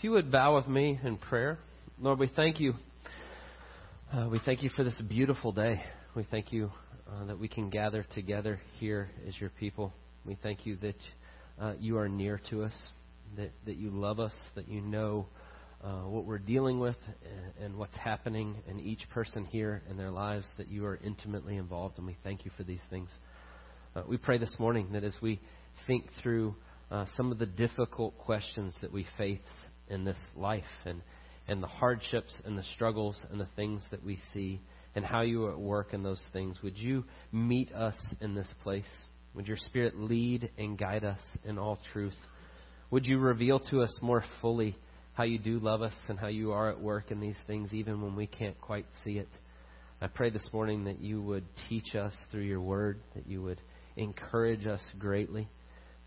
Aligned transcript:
If 0.00 0.04
you 0.04 0.12
would 0.12 0.32
bow 0.32 0.56
with 0.56 0.66
me 0.66 0.98
in 1.04 1.18
prayer. 1.18 1.58
Lord, 2.00 2.18
we 2.18 2.30
thank 2.34 2.58
you. 2.58 2.72
Uh, 4.10 4.30
we 4.32 4.40
thank 4.46 4.62
you 4.62 4.70
for 4.70 4.82
this 4.82 4.96
beautiful 4.96 5.52
day. 5.52 5.84
We 6.16 6.22
thank 6.30 6.54
you 6.54 6.70
uh, 7.06 7.26
that 7.26 7.38
we 7.38 7.48
can 7.48 7.68
gather 7.68 8.06
together 8.14 8.58
here 8.78 9.10
as 9.28 9.38
your 9.38 9.50
people. 9.50 9.92
We 10.24 10.38
thank 10.42 10.64
you 10.64 10.76
that 10.76 10.96
uh, 11.60 11.74
you 11.78 11.98
are 11.98 12.08
near 12.08 12.40
to 12.48 12.62
us, 12.62 12.72
that, 13.36 13.50
that 13.66 13.76
you 13.76 13.90
love 13.90 14.20
us, 14.20 14.32
that 14.54 14.68
you 14.68 14.80
know 14.80 15.26
uh, 15.84 16.04
what 16.04 16.24
we're 16.24 16.38
dealing 16.38 16.80
with 16.80 16.96
and, 17.58 17.66
and 17.66 17.76
what's 17.76 17.96
happening 17.96 18.56
in 18.70 18.80
each 18.80 19.06
person 19.12 19.44
here 19.44 19.82
in 19.90 19.98
their 19.98 20.10
lives, 20.10 20.46
that 20.56 20.68
you 20.68 20.86
are 20.86 20.98
intimately 21.04 21.58
involved, 21.58 21.98
and 21.98 22.06
we 22.06 22.16
thank 22.24 22.46
you 22.46 22.50
for 22.56 22.64
these 22.64 22.80
things. 22.88 23.10
Uh, 23.94 24.04
we 24.08 24.16
pray 24.16 24.38
this 24.38 24.54
morning 24.58 24.92
that 24.92 25.04
as 25.04 25.16
we 25.20 25.38
think 25.86 26.06
through 26.22 26.54
uh, 26.90 27.04
some 27.18 27.30
of 27.30 27.38
the 27.38 27.44
difficult 27.44 28.16
questions 28.16 28.74
that 28.80 28.90
we 28.90 29.06
face 29.18 29.38
in 29.90 30.04
this 30.04 30.16
life 30.36 30.64
and, 30.84 31.02
and 31.48 31.62
the 31.62 31.66
hardships 31.66 32.34
and 32.44 32.56
the 32.56 32.62
struggles 32.74 33.18
and 33.30 33.40
the 33.40 33.48
things 33.56 33.82
that 33.90 34.04
we 34.04 34.18
see 34.32 34.60
and 34.94 35.04
how 35.04 35.22
you 35.22 35.44
are 35.44 35.52
at 35.52 35.58
work 35.58 35.92
in 35.92 36.02
those 36.02 36.22
things. 36.32 36.56
Would 36.62 36.78
you 36.78 37.04
meet 37.32 37.72
us 37.72 37.96
in 38.20 38.34
this 38.34 38.48
place? 38.62 38.84
Would 39.34 39.46
your 39.46 39.56
Spirit 39.56 39.98
lead 39.98 40.50
and 40.58 40.78
guide 40.78 41.04
us 41.04 41.20
in 41.44 41.58
all 41.58 41.78
truth? 41.92 42.16
Would 42.90 43.06
you 43.06 43.18
reveal 43.18 43.60
to 43.70 43.82
us 43.82 43.96
more 44.02 44.24
fully 44.40 44.76
how 45.12 45.24
you 45.24 45.38
do 45.38 45.58
love 45.60 45.82
us 45.82 45.94
and 46.08 46.18
how 46.18 46.28
you 46.28 46.52
are 46.52 46.70
at 46.70 46.80
work 46.80 47.10
in 47.10 47.20
these 47.20 47.38
things, 47.46 47.72
even 47.72 48.00
when 48.00 48.16
we 48.16 48.26
can't 48.26 48.60
quite 48.60 48.86
see 49.04 49.18
it? 49.18 49.28
I 50.00 50.08
pray 50.08 50.30
this 50.30 50.44
morning 50.52 50.84
that 50.84 51.00
you 51.00 51.22
would 51.22 51.44
teach 51.68 51.94
us 51.94 52.14
through 52.30 52.44
your 52.44 52.60
word, 52.60 53.00
that 53.14 53.28
you 53.28 53.42
would 53.42 53.60
encourage 53.96 54.66
us 54.66 54.80
greatly 54.98 55.46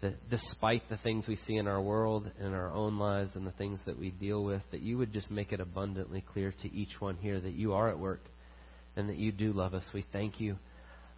that 0.03 0.29
despite 0.29 0.87
the 0.89 0.97
things 0.97 1.27
we 1.27 1.37
see 1.47 1.55
in 1.55 1.67
our 1.67 1.81
world 1.81 2.29
and 2.39 2.53
our 2.53 2.69
own 2.71 2.99
lives 2.99 3.31
and 3.35 3.47
the 3.47 3.51
things 3.51 3.79
that 3.85 3.97
we 3.97 4.11
deal 4.11 4.43
with, 4.43 4.61
that 4.71 4.81
you 4.81 4.97
would 4.97 5.13
just 5.13 5.31
make 5.31 5.51
it 5.53 5.61
abundantly 5.61 6.23
clear 6.33 6.53
to 6.61 6.73
each 6.73 6.99
one 6.99 7.15
here 7.15 7.39
that 7.39 7.53
you 7.53 7.73
are 7.73 7.89
at 7.89 7.97
work 7.97 8.21
and 8.95 9.09
that 9.09 9.15
you 9.15 9.31
do 9.31 9.53
love 9.53 9.73
us. 9.73 9.83
We 9.93 10.05
thank 10.11 10.39
you 10.41 10.57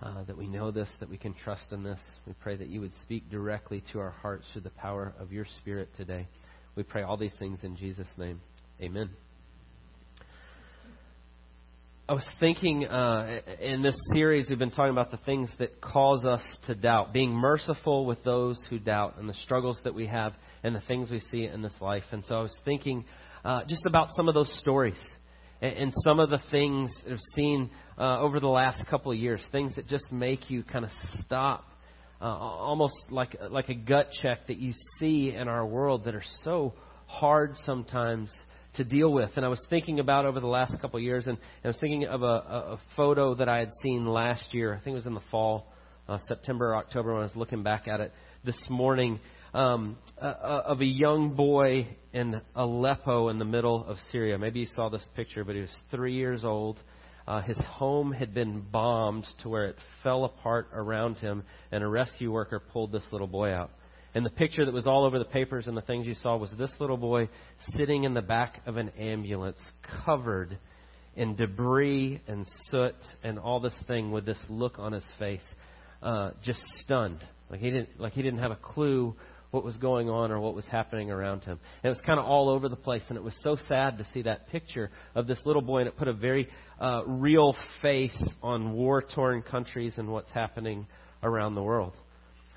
uh, 0.01 0.23
that 0.25 0.37
we 0.37 0.47
know 0.47 0.69
this, 0.69 0.89
that 0.99 1.09
we 1.09 1.17
can 1.17 1.33
trust 1.33 1.71
in 1.71 1.83
this. 1.83 1.99
We 2.27 2.33
pray 2.41 2.55
that 2.57 2.67
you 2.67 2.79
would 2.81 2.93
speak 3.01 3.29
directly 3.29 3.83
to 3.91 3.99
our 3.99 4.11
hearts 4.11 4.45
through 4.53 4.61
the 4.61 4.69
power 4.69 5.13
of 5.19 5.31
your 5.31 5.45
Spirit 5.61 5.89
today. 5.97 6.27
We 6.75 6.83
pray 6.83 7.01
all 7.01 7.17
these 7.17 7.35
things 7.39 7.59
in 7.63 7.75
Jesus' 7.75 8.07
name. 8.17 8.39
Amen. 8.79 9.09
I 12.07 12.13
was 12.13 12.25
thinking 12.39 12.85
uh, 12.85 13.39
in 13.59 13.81
this 13.81 13.95
series, 14.13 14.47
we've 14.47 14.59
been 14.59 14.69
talking 14.69 14.91
about 14.91 15.09
the 15.09 15.17
things 15.25 15.49
that 15.57 15.81
cause 15.81 16.23
us 16.23 16.43
to 16.67 16.75
doubt, 16.75 17.13
being 17.13 17.31
merciful 17.31 18.05
with 18.05 18.23
those 18.23 18.61
who 18.69 18.77
doubt, 18.77 19.15
and 19.17 19.27
the 19.27 19.33
struggles 19.33 19.79
that 19.83 19.95
we 19.95 20.05
have, 20.05 20.33
and 20.61 20.75
the 20.75 20.81
things 20.81 21.09
we 21.09 21.19
see 21.31 21.45
in 21.45 21.63
this 21.63 21.73
life. 21.81 22.03
And 22.11 22.23
so 22.23 22.35
I 22.35 22.41
was 22.41 22.55
thinking 22.63 23.05
uh, 23.43 23.63
just 23.67 23.87
about 23.87 24.09
some 24.15 24.27
of 24.27 24.35
those 24.35 24.55
stories 24.59 24.99
and, 25.63 25.91
some 26.03 26.19
of 26.19 26.29
the 26.29 26.37
things 26.51 26.91
I've 27.09 27.17
seen 27.35 27.71
uh, 27.97 28.19
over 28.19 28.39
the 28.39 28.49
last 28.49 28.85
couple 28.85 29.11
of 29.11 29.17
years, 29.17 29.41
things 29.51 29.73
that 29.75 29.87
just 29.87 30.11
make 30.11 30.51
you 30.51 30.61
kind 30.61 30.85
of 30.85 30.91
stop, 31.23 31.65
uh, 32.21 32.25
almost 32.25 32.93
like 33.09 33.35
like 33.49 33.69
a 33.69 33.75
gut 33.75 34.09
check 34.21 34.45
that 34.45 34.57
you 34.59 34.73
see 34.99 35.31
in 35.31 35.47
our 35.47 35.65
world 35.65 36.05
that 36.05 36.13
are 36.13 36.23
so 36.43 36.75
hard 37.07 37.55
sometimes 37.65 38.31
to 38.77 38.83
deal 38.83 39.11
with. 39.11 39.31
And 39.35 39.45
I 39.45 39.49
was 39.49 39.61
thinking 39.69 39.99
about 39.99 40.25
over 40.25 40.39
the 40.39 40.47
last 40.47 40.79
couple 40.81 40.97
of 40.97 41.03
years, 41.03 41.27
and, 41.27 41.37
I 41.63 41.67
was 41.67 41.77
thinking 41.77 42.05
of 42.05 42.21
a, 42.21 42.25
a, 42.25 42.79
photo 42.95 43.35
that 43.35 43.49
I 43.49 43.59
had 43.59 43.69
seen 43.81 44.05
last 44.05 44.53
year. 44.53 44.73
I 44.73 44.83
think 44.83 44.93
it 44.93 44.97
was 44.97 45.05
in 45.07 45.13
the 45.13 45.21
fall, 45.31 45.73
uh, 46.07 46.19
September 46.27 46.71
or 46.71 46.75
October, 46.77 47.13
when 47.13 47.21
I 47.21 47.25
was 47.25 47.35
looking 47.35 47.63
back 47.63 47.87
at 47.87 47.99
it 47.99 48.13
this 48.43 48.59
morning, 48.69 49.19
um, 49.53 49.97
uh, 50.21 50.25
of 50.65 50.81
a 50.81 50.85
young 50.85 51.33
boy 51.35 51.87
in 52.13 52.41
Aleppo 52.55 53.29
in 53.29 53.39
the 53.39 53.45
middle 53.45 53.85
of 53.85 53.97
Syria. 54.11 54.37
Maybe 54.37 54.59
you 54.59 54.67
saw 54.75 54.89
this 54.89 55.05
picture, 55.15 55.43
but 55.43 55.55
he 55.55 55.61
was 55.61 55.75
three 55.89 56.13
years 56.13 56.43
old. 56.43 56.79
Uh, 57.27 57.41
his 57.41 57.57
home 57.57 58.11
had 58.11 58.33
been 58.33 58.61
bombed 58.61 59.25
to 59.41 59.49
where 59.49 59.65
it 59.65 59.77
fell 60.03 60.25
apart 60.25 60.67
around 60.73 61.15
him, 61.15 61.43
and 61.71 61.83
a 61.83 61.87
rescue 61.87 62.31
worker 62.31 62.59
pulled 62.59 62.91
this 62.91 63.05
little 63.11 63.27
boy 63.27 63.51
out. 63.51 63.71
And 64.15 64.25
the 64.25 64.29
picture 64.29 64.63
that 64.63 64.73
was 64.73 64.87
all 64.87 65.03
over 65.03 65.19
the 65.19 65.25
papers 65.25 65.67
and 65.67 65.75
the 65.75 65.81
things 65.81 66.07
you 66.07 66.15
saw 66.15 66.37
was 66.37 66.49
this 66.57 66.71
little 66.79 66.95
boy 66.95 67.27
sitting 67.77 68.05
in 68.05 68.13
the 68.13 68.21
back 68.21 68.61
of 68.65 68.77
an 68.77 68.89
ambulance, 68.97 69.59
covered 70.05 70.57
in 71.17 71.35
debris 71.35 72.21
and 72.25 72.47
soot 72.71 72.95
and 73.23 73.37
all 73.37 73.59
this 73.59 73.75
thing 73.87 74.11
with 74.11 74.25
this 74.25 74.37
look 74.47 74.79
on 74.79 74.93
his 74.93 75.03
face, 75.19 75.43
uh, 76.01 76.31
just 76.41 76.61
stunned. 76.79 77.19
Like 77.49 77.59
he 77.59 77.69
didn't 77.69 77.99
like 77.99 78.13
he 78.13 78.21
didn't 78.21 78.39
have 78.39 78.51
a 78.51 78.55
clue 78.55 79.15
what 79.51 79.65
was 79.65 79.75
going 79.77 80.09
on 80.09 80.31
or 80.31 80.39
what 80.39 80.55
was 80.55 80.65
happening 80.65 81.11
around 81.11 81.43
him. 81.43 81.59
And 81.83 81.89
it 81.89 81.89
was 81.89 82.01
kind 82.05 82.17
of 82.17 82.25
all 82.25 82.49
over 82.49 82.69
the 82.69 82.75
place, 82.77 83.03
and 83.09 83.17
it 83.17 83.23
was 83.23 83.35
so 83.43 83.57
sad 83.67 83.97
to 83.97 84.07
see 84.13 84.21
that 84.21 84.47
picture 84.47 84.91
of 85.13 85.27
this 85.27 85.39
little 85.43 85.61
boy, 85.61 85.79
and 85.79 85.87
it 85.89 85.97
put 85.97 86.07
a 86.07 86.13
very 86.13 86.47
uh, 86.79 87.03
real 87.05 87.53
face 87.81 88.17
on 88.41 88.71
war 88.73 89.01
torn 89.01 89.41
countries 89.41 89.95
and 89.97 90.07
what's 90.09 90.31
happening 90.31 90.87
around 91.21 91.55
the 91.55 91.63
world. 91.63 91.93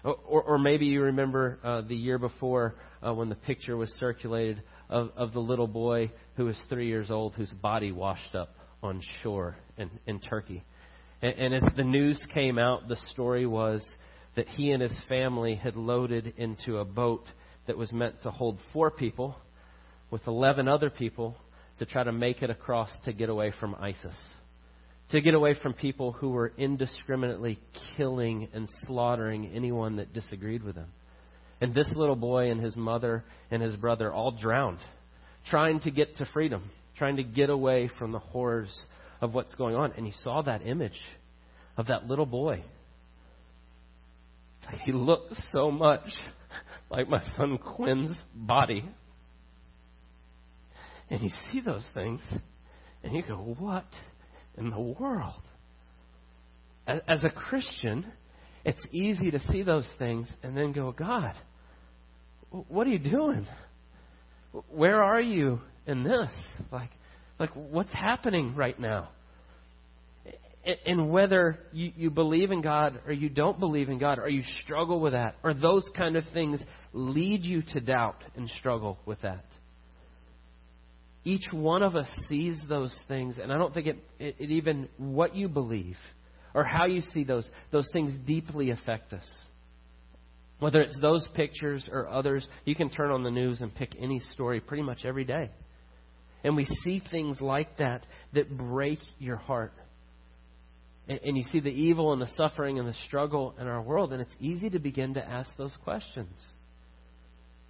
Or, 0.05 0.43
or 0.43 0.59
maybe 0.59 0.87
you 0.87 1.03
remember 1.03 1.59
uh, 1.65 1.81
the 1.83 1.97
year 1.97 2.19
before 2.19 2.77
uh, 3.05 3.13
when 3.13 3.29
the 3.29 3.35
picture 3.35 3.77
was 3.77 3.93
circulated 3.99 4.63
of, 4.89 5.11
of 5.17 5.33
the 5.33 5.41
little 5.41 5.67
boy 5.67 6.13
who 6.37 6.45
was 6.45 6.57
three 6.69 6.87
years 6.87 7.11
old 7.11 7.35
whose 7.35 7.51
body 7.51 7.91
washed 7.91 8.35
up 8.35 8.55
on 8.83 9.03
shore 9.23 9.57
in, 9.77 9.91
in 10.07 10.21
Turkey. 10.21 10.63
And, 11.21 11.35
and 11.35 11.55
as 11.55 11.65
the 11.77 11.85
news 11.85 12.21
came 12.33 12.59
out, 12.59 12.89
the 12.89 12.97
story 13.11 13.47
was 13.47 13.85
that 14.37 14.47
he 14.49 14.71
and 14.71 14.81
his 14.81 14.95
family 15.09 15.57
had 15.57 15.75
loaded 15.75 16.35
into 16.37 16.79
a 16.79 16.85
boat 16.85 17.27
that 17.67 17.77
was 17.77 17.93
meant 17.93 18.23
to 18.23 18.31
hold 18.31 18.59
four 18.73 18.91
people 18.91 19.37
with 20.11 20.27
11 20.27 20.69
other 20.69 20.91
people 20.91 21.37
to 21.81 21.87
try 21.87 22.05
to 22.05 22.13
make 22.13 22.43
it 22.43 22.51
across 22.51 22.91
to 23.05 23.13
get 23.13 23.29
away 23.29 23.53
from 23.59 23.75
ISIS 23.75 24.17
to 25.11 25.21
get 25.21 25.35
away 25.35 25.55
from 25.55 25.73
people 25.73 26.13
who 26.13 26.31
were 26.31 26.53
indiscriminately 26.59 27.59
killing 27.97 28.49
and 28.53 28.69
slaughtering 28.87 29.51
anyone 29.55 29.97
that 29.97 30.13
disagreed 30.13 30.63
with 30.63 30.75
them. 30.75 30.89
And 31.61 31.75
this 31.75 31.91
little 31.97 32.17
boy 32.17 32.51
and 32.51 32.61
his 32.61 32.77
mother 32.77 33.25
and 33.51 33.63
his 33.63 33.75
brother 33.77 34.13
all 34.13 34.31
drowned, 34.31 34.79
trying 35.49 35.81
to 35.81 35.91
get 35.91 36.17
to 36.17 36.27
freedom, 36.27 36.71
trying 36.97 37.17
to 37.17 37.25
get 37.25 37.51
away 37.51 37.91
from 37.99 38.13
the 38.13 38.19
horrors 38.19 38.75
of 39.21 39.35
what's 39.35 39.53
going 39.55 39.75
on. 39.75 39.93
And 39.97 40.07
he 40.07 40.13
saw 40.23 40.43
that 40.43 40.65
image 40.67 41.01
of 41.77 41.87
that 41.87 42.07
little 42.07 42.27
boy. 42.27 42.63
He 44.85 44.93
looked 44.93 45.35
so 45.51 45.71
much 45.71 46.03
like 46.91 47.09
my 47.09 47.23
son 47.37 47.57
Quinn's 47.57 48.21
body. 48.35 48.85
And 51.09 51.23
you 51.23 51.31
see 51.51 51.61
those 51.61 51.85
things, 51.95 52.21
and 53.03 53.15
you 53.15 53.23
go, 53.23 53.37
What 53.37 53.87
in 54.59 54.71
the 54.71 54.81
world. 54.81 55.43
As 56.87 57.23
a 57.25 57.31
Christian, 57.31 58.07
it's 58.65 58.85
easy 58.93 59.31
to 59.31 59.41
see 59.51 59.63
those 59.63 59.87
things 59.99 60.27
and 60.43 60.57
then 60.57 60.73
go, 60.73 60.93
God, 60.93 61.35
what 62.51 62.87
are 62.87 62.91
you 62.91 62.99
doing? 62.99 63.47
Where 64.71 65.03
are 65.03 65.21
you 65.21 65.61
in 65.87 66.03
this? 66.03 66.31
Like, 66.73 66.91
like 67.39 67.51
what's 67.55 67.93
happening 67.93 68.55
right 68.55 68.79
now? 68.79 69.11
And 70.87 71.11
whether 71.11 71.59
you, 71.73 71.93
you 71.97 72.11
believe 72.11 72.51
in 72.51 72.61
God 72.61 73.01
or 73.07 73.13
you 73.13 73.29
don't 73.29 73.59
believe 73.59 73.89
in 73.89 73.99
God 73.99 74.19
or 74.19 74.29
you 74.29 74.43
struggle 74.65 75.01
with 75.01 75.13
that 75.13 75.37
or 75.43 75.55
those 75.55 75.87
kind 75.97 76.17
of 76.17 76.25
things 76.35 76.61
lead 76.93 77.45
you 77.45 77.63
to 77.73 77.81
doubt 77.81 78.23
and 78.37 78.51
struggle 78.59 78.99
with 79.07 79.21
that 79.23 79.45
each 81.25 81.53
one 81.53 81.83
of 81.83 81.97
us 81.97 82.09
sees 82.29 82.59
those 82.69 82.97
things, 83.09 83.37
and 83.43 83.53
I 83.53 83.59
don't 83.59 83.75
think 83.75 83.87
it, 83.87 83.99
it, 84.19 84.37
it, 84.39 84.51
even 84.51 84.89
what 84.97 85.35
you 85.35 85.49
believe 85.49 85.97
or 86.55 86.65
how 86.65 86.87
you 86.87 87.03
see 87.13 87.25
those, 87.25 87.49
those 87.71 87.89
things 87.93 88.15
deeply 88.27 88.71
affect 88.71 89.13
us. 89.13 89.29
Whether 90.59 90.81
it's 90.81 90.99
those 91.01 91.25
pictures 91.35 91.89
or 91.91 92.09
others, 92.09 92.47
you 92.65 92.75
can 92.75 92.91
turn 92.91 93.11
on 93.11 93.23
the 93.23 93.31
news 93.31 93.61
and 93.61 93.75
pick 93.75 93.95
any 94.01 94.21
story 94.33 94.61
pretty 94.61 94.83
much 94.83 95.05
every 95.05 95.25
day. 95.25 95.51
And 96.43 96.57
we 96.57 96.67
see 96.85 97.03
things 97.11 97.41
like 97.41 97.79
that 97.79 98.07
that 98.33 98.57
break 98.57 99.01
your 99.19 99.37
heart. 99.37 99.73
And, 101.09 101.21
and 101.25 101.37
you 101.37 101.45
see 101.53 101.61
the 101.61 101.69
evil 101.69 102.13
and 102.13 102.21
the 102.21 102.31
suffering 102.37 102.79
and 102.79 102.89
the 102.89 102.97
struggle 103.07 103.55
in 103.61 103.67
our 103.67 103.83
world, 103.83 104.13
and 104.13 104.21
it's 104.21 104.35
easy 104.41 104.71
to 104.71 104.79
begin 104.79 105.15
to 105.15 105.25
ask 105.25 105.51
those 105.57 105.77
questions. 105.85 106.35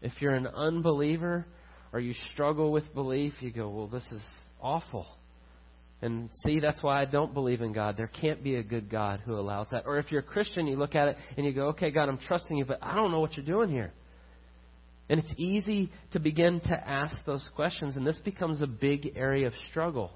If 0.00 0.12
you're 0.20 0.34
an 0.34 0.46
unbeliever, 0.46 1.46
or 1.92 2.00
you 2.00 2.14
struggle 2.32 2.72
with 2.72 2.92
belief, 2.94 3.34
you 3.40 3.50
go, 3.50 3.68
well, 3.70 3.86
this 3.86 4.06
is 4.12 4.22
awful. 4.60 5.06
And 6.00 6.30
see, 6.44 6.60
that's 6.60 6.82
why 6.82 7.02
I 7.02 7.06
don't 7.06 7.34
believe 7.34 7.60
in 7.60 7.72
God. 7.72 7.96
There 7.96 8.06
can't 8.06 8.42
be 8.42 8.54
a 8.56 8.62
good 8.62 8.88
God 8.88 9.20
who 9.24 9.34
allows 9.34 9.66
that. 9.72 9.84
Or 9.84 9.98
if 9.98 10.12
you're 10.12 10.20
a 10.20 10.24
Christian, 10.24 10.66
you 10.66 10.76
look 10.76 10.94
at 10.94 11.08
it 11.08 11.16
and 11.36 11.44
you 11.44 11.52
go, 11.52 11.68
okay, 11.68 11.90
God, 11.90 12.08
I'm 12.08 12.18
trusting 12.18 12.56
you, 12.56 12.64
but 12.64 12.78
I 12.82 12.94
don't 12.94 13.10
know 13.10 13.20
what 13.20 13.36
you're 13.36 13.46
doing 13.46 13.70
here. 13.70 13.92
And 15.08 15.18
it's 15.18 15.32
easy 15.36 15.90
to 16.12 16.20
begin 16.20 16.60
to 16.60 16.88
ask 16.88 17.16
those 17.24 17.46
questions, 17.56 17.96
and 17.96 18.06
this 18.06 18.18
becomes 18.18 18.60
a 18.60 18.66
big 18.66 19.12
area 19.16 19.46
of 19.46 19.54
struggle. 19.70 20.12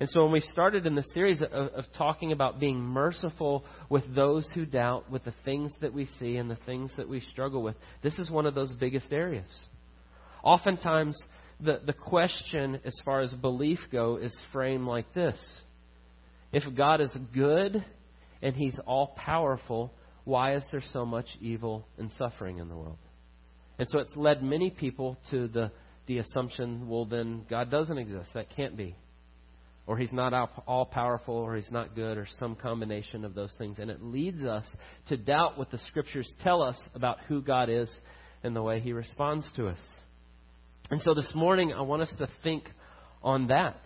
And 0.00 0.08
so 0.08 0.24
when 0.24 0.32
we 0.32 0.40
started 0.40 0.86
in 0.86 0.94
the 0.94 1.04
series 1.14 1.40
of, 1.40 1.52
of, 1.52 1.84
talking 1.96 2.32
about 2.32 2.58
being 2.58 2.80
merciful 2.80 3.64
with 3.88 4.02
those 4.14 4.46
who 4.54 4.64
doubt, 4.64 5.10
with 5.10 5.24
the 5.24 5.34
things 5.44 5.70
that 5.80 5.92
we 5.92 6.08
see 6.18 6.38
and 6.38 6.50
the 6.50 6.58
things 6.66 6.90
that 6.96 7.08
we 7.08 7.20
struggle 7.30 7.62
with, 7.62 7.76
this 8.02 8.18
is 8.18 8.30
one 8.30 8.46
of 8.46 8.54
those 8.54 8.72
biggest 8.72 9.12
areas. 9.12 9.48
Oftentimes, 10.42 11.16
the, 11.60 11.80
the 11.84 11.92
question, 11.92 12.80
as 12.84 12.94
far 13.04 13.20
as 13.20 13.32
belief 13.34 13.78
go, 13.90 14.16
is 14.16 14.36
framed 14.52 14.86
like 14.86 15.12
this 15.14 15.38
If 16.52 16.64
God 16.74 17.00
is 17.00 17.16
good 17.32 17.84
and 18.42 18.56
He's 18.56 18.78
all 18.86 19.14
powerful, 19.16 19.92
why 20.24 20.56
is 20.56 20.64
there 20.70 20.82
so 20.92 21.04
much 21.04 21.26
evil 21.40 21.86
and 21.98 22.10
suffering 22.18 22.58
in 22.58 22.68
the 22.68 22.76
world? 22.76 22.98
And 23.78 23.88
so 23.88 23.98
it's 23.98 24.14
led 24.16 24.42
many 24.42 24.70
people 24.70 25.16
to 25.30 25.48
the, 25.48 25.72
the 26.06 26.18
assumption, 26.18 26.88
well, 26.88 27.04
then 27.04 27.44
God 27.48 27.70
doesn't 27.70 27.98
exist. 27.98 28.30
That 28.34 28.54
can't 28.54 28.76
be. 28.76 28.94
Or 29.86 29.96
he's 29.96 30.12
not 30.12 30.32
all 30.66 30.86
powerful, 30.86 31.34
or 31.34 31.56
he's 31.56 31.70
not 31.70 31.96
good, 31.96 32.16
or 32.16 32.28
some 32.38 32.54
combination 32.54 33.24
of 33.24 33.34
those 33.34 33.52
things. 33.58 33.78
And 33.80 33.90
it 33.90 34.00
leads 34.00 34.44
us 34.44 34.64
to 35.08 35.16
doubt 35.16 35.58
what 35.58 35.72
the 35.72 35.78
scriptures 35.78 36.30
tell 36.42 36.62
us 36.62 36.76
about 36.94 37.18
who 37.26 37.42
God 37.42 37.68
is 37.68 37.90
and 38.44 38.54
the 38.54 38.62
way 38.62 38.78
he 38.78 38.92
responds 38.92 39.48
to 39.56 39.66
us. 39.66 39.78
And 40.90 41.00
so 41.00 41.14
this 41.14 41.30
morning, 41.34 41.72
I 41.72 41.82
want 41.82 42.02
us 42.02 42.12
to 42.18 42.28
think 42.42 42.68
on 43.22 43.48
that. 43.48 43.80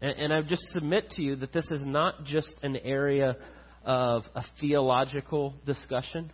And, 0.00 0.18
and 0.18 0.32
I 0.32 0.42
just 0.42 0.68
submit 0.72 1.10
to 1.12 1.22
you 1.22 1.36
that 1.36 1.52
this 1.52 1.66
is 1.70 1.80
not 1.84 2.24
just 2.24 2.50
an 2.62 2.76
area 2.76 3.36
of 3.84 4.22
a 4.34 4.42
theological 4.60 5.54
discussion 5.66 6.30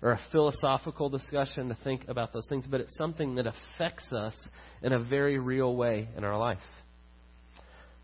or 0.00 0.12
a 0.12 0.20
philosophical 0.30 1.08
discussion 1.08 1.68
to 1.68 1.78
think 1.82 2.06
about 2.08 2.32
those 2.32 2.46
things, 2.48 2.64
but 2.70 2.80
it's 2.80 2.96
something 2.96 3.34
that 3.36 3.46
affects 3.46 4.12
us 4.12 4.34
in 4.82 4.92
a 4.92 4.98
very 4.98 5.38
real 5.38 5.74
way 5.74 6.08
in 6.16 6.24
our 6.24 6.38
life. 6.38 6.58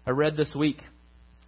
I 0.06 0.10
read 0.10 0.36
this 0.36 0.52
week 0.54 0.81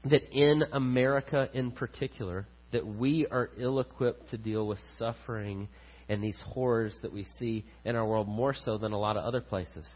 that 0.05 0.23
in 0.31 0.63
America 0.73 1.49
in 1.53 1.73
particular, 1.73 2.47
that 2.73 2.87
we 2.87 3.27
are 3.27 3.51
ill 3.59 3.81
equipped 3.81 4.31
to 4.31 4.39
deal 4.39 4.67
with 4.67 4.79
suffering 4.99 5.69
and 6.09 6.23
these 6.23 6.39
horrors 6.45 6.95
that 7.03 7.13
we 7.13 7.27
see 7.39 7.65
in 7.85 7.97
our 7.97 8.07
world 8.07 8.29
more 8.29 8.55
so 8.55 8.79
than 8.79 8.93
a 8.93 8.99
lot 8.99 9.17
of 9.17 9.25
other 9.25 9.41
places. 9.41 9.87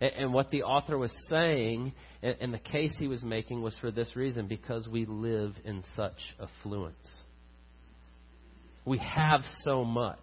And, 0.00 0.12
and 0.12 0.32
what 0.32 0.50
the 0.50 0.62
author 0.62 0.98
was 0.98 1.12
saying, 1.30 1.92
and, 2.22 2.36
and 2.40 2.54
the 2.54 2.58
case 2.58 2.92
he 2.98 3.08
was 3.08 3.22
making, 3.22 3.62
was 3.62 3.74
for 3.80 3.90
this 3.90 4.14
reason 4.16 4.46
because 4.46 4.86
we 4.88 5.06
live 5.06 5.54
in 5.64 5.82
such 5.96 6.18
affluence. 6.40 7.22
We 8.84 8.98
have 8.98 9.42
so 9.64 9.84
much. 9.84 10.18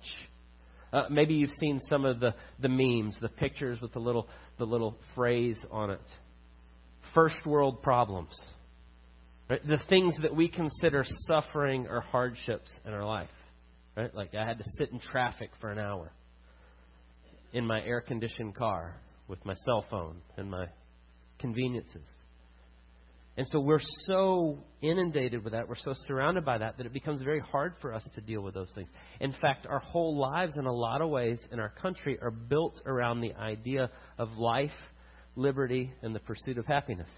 Uh, 0.91 1.05
maybe 1.09 1.35
you've 1.35 1.51
seen 1.59 1.81
some 1.89 2.05
of 2.05 2.19
the, 2.19 2.33
the 2.61 2.69
memes, 2.69 3.17
the 3.21 3.29
pictures 3.29 3.81
with 3.81 3.93
the 3.93 3.99
little, 3.99 4.27
the 4.57 4.65
little 4.65 4.95
phrase 5.13 5.57
on 5.71 5.91
it 5.91 6.01
first 7.15 7.45
world 7.45 7.81
problems. 7.81 8.37
Right? 9.49 9.65
The 9.65 9.79
things 9.89 10.13
that 10.21 10.35
we 10.35 10.47
consider 10.47 11.03
suffering 11.27 11.87
or 11.87 12.01
hardships 12.01 12.71
in 12.85 12.93
our 12.93 13.05
life. 13.05 13.29
Right? 13.95 14.13
Like 14.13 14.35
I 14.35 14.45
had 14.45 14.57
to 14.57 14.65
sit 14.77 14.91
in 14.91 14.99
traffic 14.99 15.51
for 15.59 15.71
an 15.71 15.79
hour 15.79 16.11
in 17.53 17.65
my 17.65 17.81
air 17.81 18.01
conditioned 18.01 18.55
car 18.55 18.99
with 19.27 19.43
my 19.45 19.53
cell 19.65 19.85
phone 19.89 20.17
and 20.37 20.49
my 20.49 20.65
conveniences. 21.39 22.07
And 23.37 23.45
so 23.51 23.59
we're 23.59 23.81
so 24.07 24.59
inundated 24.81 25.43
with 25.43 25.53
that, 25.53 25.67
we're 25.67 25.75
so 25.75 25.93
surrounded 26.07 26.45
by 26.45 26.57
that, 26.57 26.77
that 26.77 26.85
it 26.85 26.93
becomes 26.93 27.21
very 27.21 27.41
hard 27.41 27.73
for 27.81 27.93
us 27.93 28.05
to 28.15 28.21
deal 28.21 28.41
with 28.41 28.53
those 28.53 28.71
things. 28.75 28.87
In 29.19 29.33
fact, 29.33 29.67
our 29.67 29.79
whole 29.79 30.17
lives, 30.17 30.55
in 30.57 30.65
a 30.65 30.71
lot 30.71 31.01
of 31.01 31.09
ways, 31.09 31.37
in 31.51 31.59
our 31.59 31.69
country, 31.69 32.17
are 32.21 32.31
built 32.31 32.81
around 32.85 33.19
the 33.19 33.33
idea 33.33 33.89
of 34.17 34.31
life 34.37 34.71
liberty, 35.35 35.91
and 36.01 36.15
the 36.15 36.19
pursuit 36.19 36.57
of 36.57 36.65
happiness. 36.65 37.09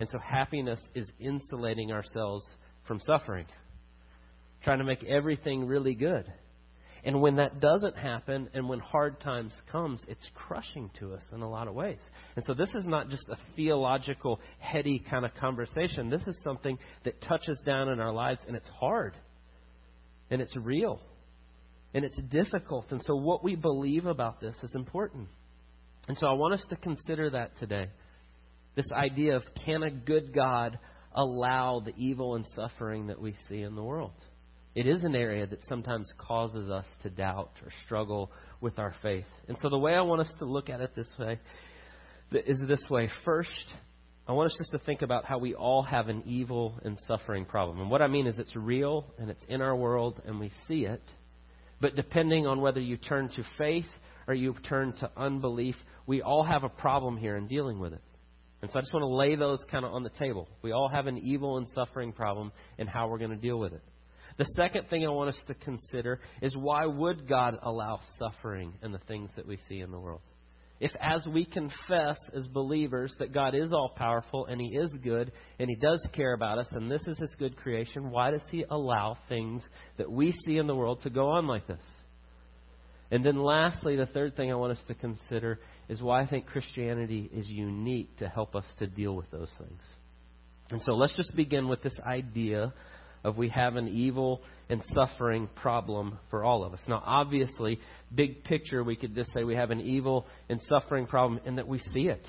And 0.00 0.08
so 0.08 0.18
happiness 0.18 0.80
is 0.94 1.08
insulating 1.18 1.92
ourselves 1.92 2.44
from 2.86 3.00
suffering, 3.00 3.46
trying 4.62 4.78
to 4.78 4.84
make 4.84 5.04
everything 5.04 5.66
really 5.66 5.94
good. 5.94 6.30
And 7.04 7.20
when 7.20 7.36
that 7.36 7.60
doesn't 7.60 7.96
happen 7.96 8.48
and 8.54 8.68
when 8.68 8.80
hard 8.80 9.20
times 9.20 9.54
comes, 9.70 10.02
it's 10.08 10.26
crushing 10.34 10.90
to 10.98 11.14
us 11.14 11.22
in 11.32 11.42
a 11.42 11.48
lot 11.48 11.68
of 11.68 11.74
ways. 11.74 12.00
And 12.36 12.44
so 12.44 12.54
this 12.54 12.70
is 12.74 12.86
not 12.86 13.08
just 13.08 13.24
a 13.28 13.36
theological, 13.54 14.40
heady 14.58 15.02
kind 15.08 15.24
of 15.24 15.34
conversation. 15.34 16.10
This 16.10 16.26
is 16.26 16.38
something 16.42 16.78
that 17.04 17.20
touches 17.22 17.60
down 17.64 17.88
in 17.88 18.00
our 18.00 18.12
lives 18.12 18.40
and 18.46 18.56
it's 18.56 18.68
hard. 18.68 19.14
And 20.30 20.42
it's 20.42 20.56
real. 20.56 21.00
And 21.94 22.04
it's 22.04 22.20
difficult. 22.30 22.86
And 22.90 23.00
so 23.06 23.14
what 23.14 23.44
we 23.44 23.54
believe 23.54 24.06
about 24.06 24.40
this 24.40 24.56
is 24.62 24.74
important. 24.74 25.28
And 26.08 26.18
so 26.18 26.26
I 26.26 26.32
want 26.32 26.54
us 26.54 26.64
to 26.70 26.76
consider 26.76 27.30
that 27.30 27.56
today. 27.58 27.88
This 28.74 28.90
idea 28.92 29.36
of 29.36 29.42
can 29.64 29.82
a 29.82 29.90
good 29.90 30.34
God 30.34 30.78
allow 31.14 31.80
the 31.80 31.94
evil 31.96 32.34
and 32.34 32.44
suffering 32.54 33.06
that 33.06 33.20
we 33.20 33.34
see 33.48 33.62
in 33.62 33.76
the 33.76 33.82
world? 33.82 34.12
It 34.74 34.86
is 34.86 35.02
an 35.02 35.14
area 35.14 35.46
that 35.46 35.64
sometimes 35.68 36.10
causes 36.18 36.70
us 36.70 36.86
to 37.02 37.10
doubt 37.10 37.52
or 37.64 37.70
struggle 37.84 38.30
with 38.60 38.78
our 38.78 38.94
faith. 39.02 39.26
And 39.48 39.56
so 39.60 39.68
the 39.68 39.78
way 39.78 39.94
I 39.94 40.02
want 40.02 40.20
us 40.20 40.32
to 40.38 40.44
look 40.44 40.68
at 40.68 40.80
it 40.80 40.94
this 40.94 41.08
way 41.18 41.38
is 42.30 42.60
this 42.66 42.82
way. 42.90 43.08
First, 43.24 43.50
I 44.28 44.32
want 44.32 44.50
us 44.50 44.58
just 44.58 44.72
to 44.72 44.78
think 44.78 45.02
about 45.02 45.24
how 45.24 45.38
we 45.38 45.54
all 45.54 45.82
have 45.82 46.08
an 46.08 46.22
evil 46.26 46.78
and 46.84 46.98
suffering 47.08 47.46
problem. 47.46 47.80
And 47.80 47.90
what 47.90 48.02
I 48.02 48.08
mean 48.08 48.26
is 48.26 48.38
it's 48.38 48.54
real 48.54 49.06
and 49.18 49.30
it's 49.30 49.44
in 49.48 49.62
our 49.62 49.74
world 49.74 50.20
and 50.26 50.38
we 50.38 50.52
see 50.68 50.84
it. 50.84 51.02
But 51.80 51.96
depending 51.96 52.46
on 52.46 52.60
whether 52.60 52.80
you 52.80 52.96
turn 52.96 53.30
to 53.30 53.44
faith 53.56 53.86
or 54.26 54.34
you 54.34 54.54
turn 54.68 54.92
to 55.00 55.10
unbelief, 55.16 55.76
we 56.06 56.22
all 56.22 56.42
have 56.42 56.64
a 56.64 56.68
problem 56.68 57.16
here 57.16 57.36
in 57.36 57.46
dealing 57.46 57.78
with 57.78 57.94
it. 57.94 58.02
And 58.60 58.70
so 58.70 58.78
I 58.78 58.82
just 58.82 58.92
want 58.92 59.04
to 59.04 59.14
lay 59.14 59.36
those 59.36 59.60
kind 59.70 59.84
of 59.84 59.92
on 59.92 60.02
the 60.02 60.10
table. 60.10 60.48
We 60.62 60.72
all 60.72 60.88
have 60.88 61.06
an 61.06 61.18
evil 61.18 61.56
and 61.56 61.66
suffering 61.74 62.12
problem 62.12 62.52
and 62.76 62.88
how 62.88 63.08
we're 63.08 63.18
going 63.18 63.30
to 63.30 63.36
deal 63.36 63.58
with 63.58 63.72
it. 63.72 63.82
The 64.38 64.46
second 64.56 64.88
thing 64.88 65.04
I 65.04 65.10
want 65.10 65.30
us 65.30 65.40
to 65.48 65.54
consider 65.54 66.20
is 66.40 66.56
why 66.56 66.86
would 66.86 67.28
God 67.28 67.58
allow 67.60 67.98
suffering 68.18 68.72
and 68.82 68.94
the 68.94 69.00
things 69.00 69.30
that 69.36 69.46
we 69.46 69.58
see 69.68 69.80
in 69.80 69.90
the 69.90 69.98
world? 69.98 70.20
If, 70.80 70.92
as 71.00 71.26
we 71.26 71.44
confess 71.44 72.18
as 72.32 72.46
believers 72.46 73.12
that 73.18 73.34
God 73.34 73.56
is 73.56 73.72
all 73.72 73.92
powerful 73.96 74.46
and 74.46 74.60
He 74.60 74.68
is 74.68 74.92
good 75.02 75.32
and 75.58 75.68
He 75.68 75.74
does 75.74 76.00
care 76.12 76.34
about 76.34 76.58
us 76.58 76.68
and 76.70 76.88
this 76.88 77.02
is 77.08 77.18
His 77.18 77.34
good 77.36 77.56
creation, 77.56 78.10
why 78.10 78.30
does 78.30 78.44
He 78.48 78.64
allow 78.70 79.18
things 79.28 79.64
that 79.96 80.10
we 80.10 80.32
see 80.46 80.56
in 80.56 80.68
the 80.68 80.74
world 80.76 81.00
to 81.02 81.10
go 81.10 81.30
on 81.30 81.48
like 81.48 81.66
this? 81.66 81.82
And 83.10 83.24
then, 83.24 83.42
lastly, 83.42 83.96
the 83.96 84.06
third 84.06 84.36
thing 84.36 84.52
I 84.52 84.54
want 84.54 84.72
us 84.78 84.84
to 84.86 84.94
consider 84.94 85.58
is 85.88 86.00
why 86.00 86.22
I 86.22 86.26
think 86.26 86.46
Christianity 86.46 87.28
is 87.34 87.48
unique 87.48 88.16
to 88.18 88.28
help 88.28 88.54
us 88.54 88.66
to 88.78 88.86
deal 88.86 89.16
with 89.16 89.30
those 89.30 89.50
things. 89.58 89.82
And 90.70 90.80
so 90.82 90.92
let's 90.92 91.16
just 91.16 91.34
begin 91.34 91.68
with 91.68 91.82
this 91.82 91.96
idea 92.06 92.74
of 93.24 93.36
we 93.36 93.48
have 93.48 93.76
an 93.76 93.88
evil 93.88 94.42
and 94.68 94.82
suffering 94.94 95.48
problem 95.56 96.18
for 96.30 96.44
all 96.44 96.64
of 96.64 96.72
us. 96.72 96.80
Now, 96.86 97.02
obviously, 97.04 97.80
big 98.14 98.44
picture, 98.44 98.84
we 98.84 98.96
could 98.96 99.14
just 99.14 99.32
say 99.34 99.44
we 99.44 99.56
have 99.56 99.70
an 99.70 99.80
evil 99.80 100.26
and 100.48 100.60
suffering 100.68 101.06
problem 101.06 101.40
in 101.44 101.56
that 101.56 101.66
we 101.66 101.78
see 101.92 102.08
it. 102.08 102.26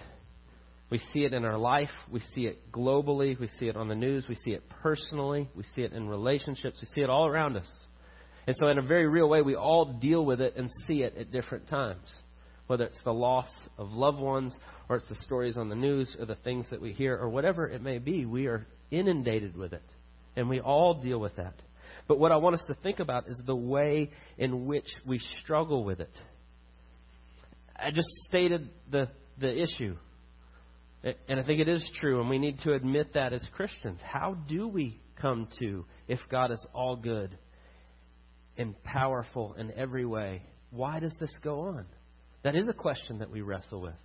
We 0.90 1.00
see 1.14 1.24
it 1.24 1.34
in 1.34 1.46
our 1.46 1.58
life. 1.58 1.92
We 2.12 2.22
see 2.34 2.48
it 2.48 2.72
globally. 2.72 3.40
We 3.40 3.48
see 3.60 3.68
it 3.68 3.76
on 3.76 3.88
the 3.88 3.96
news. 3.96 4.26
We 4.28 4.36
see 4.36 4.52
it 4.52 4.64
personally. 4.82 5.48
We 5.56 5.64
see 5.76 5.84
it 5.84 5.94
in 5.94 6.08
relationships. 6.08 6.80
We 6.82 6.88
see 6.96 7.02
it 7.02 7.10
all 7.10 7.28
around 7.28 7.58
us. 7.58 7.70
And 8.48 8.56
so, 8.58 8.68
in 8.70 8.80
a 8.80 8.82
very 8.82 9.08
real 9.08 9.30
way, 9.30 9.42
we 9.42 9.56
all 9.56 9.86
deal 9.86 10.26
with 10.26 10.42
it 10.42 10.56
and 10.56 10.70
see 10.88 11.04
it 11.04 11.16
at 11.16 11.32
different 11.32 11.68
times. 11.68 12.12
Whether 12.66 12.86
it's 12.86 12.98
the 13.04 13.14
loss 13.14 13.50
of 13.78 13.92
loved 13.92 14.20
ones, 14.20 14.56
or 14.88 14.96
it's 14.96 15.10
the 15.10 15.16
stories 15.16 15.58
on 15.58 15.70
the 15.70 15.76
news, 15.76 16.16
or 16.20 16.26
the 16.26 16.36
things 16.36 16.66
that 16.72 16.82
we 16.82 16.94
hear, 16.94 17.16
or 17.16 17.30
whatever 17.30 17.68
it 17.68 17.82
may 17.82 18.00
be, 18.00 18.26
we 18.26 18.48
are 18.48 18.66
inundated 18.90 19.56
with 19.56 19.74
it. 19.74 19.84
And 20.40 20.50
we 20.50 20.60
all 20.60 20.96
deal 20.96 21.20
with 21.20 21.36
that. 21.36 21.56
But 22.08 22.20
what 22.20 22.32
I 22.32 22.38
want 22.38 22.56
us 22.56 22.64
to 22.68 22.74
think 22.76 23.00
about 23.00 23.28
is 23.28 23.40
the 23.46 23.56
way 23.56 24.10
in 24.38 24.66
which 24.66 24.88
we 25.06 25.20
struggle 25.42 25.84
with 25.84 26.00
it. 26.00 26.16
I 27.76 27.92
just 27.92 28.08
stated 28.28 28.70
the, 28.90 29.10
the 29.38 29.62
issue. 29.62 29.96
And 31.04 31.40
I 31.40 31.44
think 31.44 31.62
it 31.62 31.70
is 31.70 31.86
true, 32.00 32.20
and 32.20 32.30
we 32.30 32.40
need 32.40 32.60
to 32.60 32.74
admit 32.74 33.14
that 33.14 33.32
as 33.32 33.42
Christians. 33.54 34.00
How 34.04 34.36
do 34.48 34.68
we 34.68 35.00
come 35.22 35.48
to 35.60 35.86
if 36.08 36.20
God 36.30 36.52
is 36.52 36.66
all 36.74 36.96
good 36.96 37.38
and 38.58 38.82
powerful 38.84 39.56
in 39.58 39.72
every 39.72 40.06
way. 40.06 40.44
Why 40.72 41.00
does 41.00 41.14
this 41.20 41.32
go 41.44 41.62
on? 41.62 41.86
That 42.44 42.56
is 42.56 42.68
a 42.68 42.74
question 42.74 43.20
that 43.20 43.32
we 43.32 43.42
wrestle 43.42 43.82
with. 43.82 43.96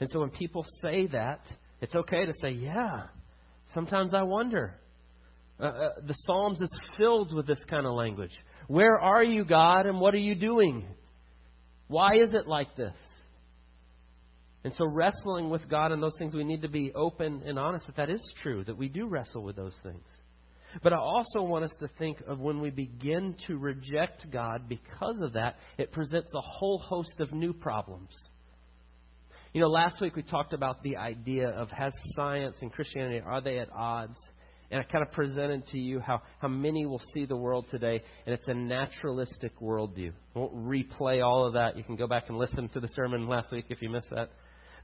And 0.00 0.08
so 0.10 0.20
when 0.20 0.30
people 0.30 0.64
say 0.80 1.06
that, 1.08 1.40
it's 1.80 1.94
okay 1.94 2.26
to 2.26 2.32
say, 2.40 2.50
yeah, 2.50 3.04
sometimes 3.74 4.14
I 4.14 4.22
wonder. 4.22 4.74
Uh, 5.62 5.66
uh, 5.66 5.88
the 6.08 6.14
Psalms 6.26 6.60
is 6.60 6.80
filled 6.98 7.32
with 7.32 7.46
this 7.46 7.60
kind 7.70 7.86
of 7.86 7.92
language. 7.92 8.32
Where 8.66 8.98
are 8.98 9.22
you, 9.22 9.44
God, 9.44 9.86
and 9.86 10.00
what 10.00 10.12
are 10.12 10.18
you 10.18 10.34
doing? 10.34 10.84
Why 11.86 12.16
is 12.16 12.30
it 12.32 12.48
like 12.48 12.74
this? 12.74 12.96
And 14.64 14.74
so, 14.74 14.86
wrestling 14.86 15.50
with 15.50 15.68
God 15.68 15.92
and 15.92 16.02
those 16.02 16.16
things, 16.18 16.34
we 16.34 16.42
need 16.42 16.62
to 16.62 16.68
be 16.68 16.92
open 16.94 17.42
and 17.46 17.60
honest 17.60 17.86
that 17.86 17.96
that 17.96 18.10
is 18.10 18.22
true, 18.42 18.64
that 18.64 18.76
we 18.76 18.88
do 18.88 19.06
wrestle 19.06 19.44
with 19.44 19.54
those 19.54 19.76
things. 19.84 20.04
But 20.82 20.92
I 20.92 20.96
also 20.96 21.42
want 21.42 21.64
us 21.64 21.74
to 21.80 21.88
think 21.98 22.20
of 22.26 22.40
when 22.40 22.60
we 22.60 22.70
begin 22.70 23.36
to 23.46 23.56
reject 23.56 24.26
God 24.32 24.68
because 24.68 25.20
of 25.20 25.34
that, 25.34 25.56
it 25.78 25.92
presents 25.92 26.32
a 26.34 26.40
whole 26.40 26.78
host 26.78 27.12
of 27.20 27.32
new 27.32 27.52
problems. 27.52 28.10
You 29.52 29.60
know, 29.60 29.68
last 29.68 30.00
week 30.00 30.16
we 30.16 30.22
talked 30.22 30.54
about 30.54 30.82
the 30.82 30.96
idea 30.96 31.50
of 31.50 31.70
has 31.70 31.92
science 32.16 32.56
and 32.62 32.72
Christianity, 32.72 33.20
are 33.20 33.42
they 33.42 33.58
at 33.58 33.68
odds? 33.70 34.18
And 34.72 34.80
I 34.80 34.84
kind 34.84 35.06
of 35.06 35.12
presented 35.12 35.66
to 35.68 35.78
you 35.78 36.00
how, 36.00 36.22
how 36.38 36.48
many 36.48 36.86
will 36.86 37.02
see 37.12 37.26
the 37.26 37.36
world 37.36 37.66
today, 37.70 38.00
and 38.24 38.34
it's 38.34 38.48
a 38.48 38.54
naturalistic 38.54 39.52
worldview. 39.60 40.12
I 40.34 40.38
won't 40.38 40.56
replay 40.56 41.22
all 41.22 41.46
of 41.46 41.52
that. 41.52 41.76
You 41.76 41.84
can 41.84 41.94
go 41.94 42.06
back 42.06 42.30
and 42.30 42.38
listen 42.38 42.70
to 42.70 42.80
the 42.80 42.88
sermon 42.96 43.28
last 43.28 43.52
week 43.52 43.66
if 43.68 43.82
you 43.82 43.90
missed 43.90 44.08
that. 44.10 44.30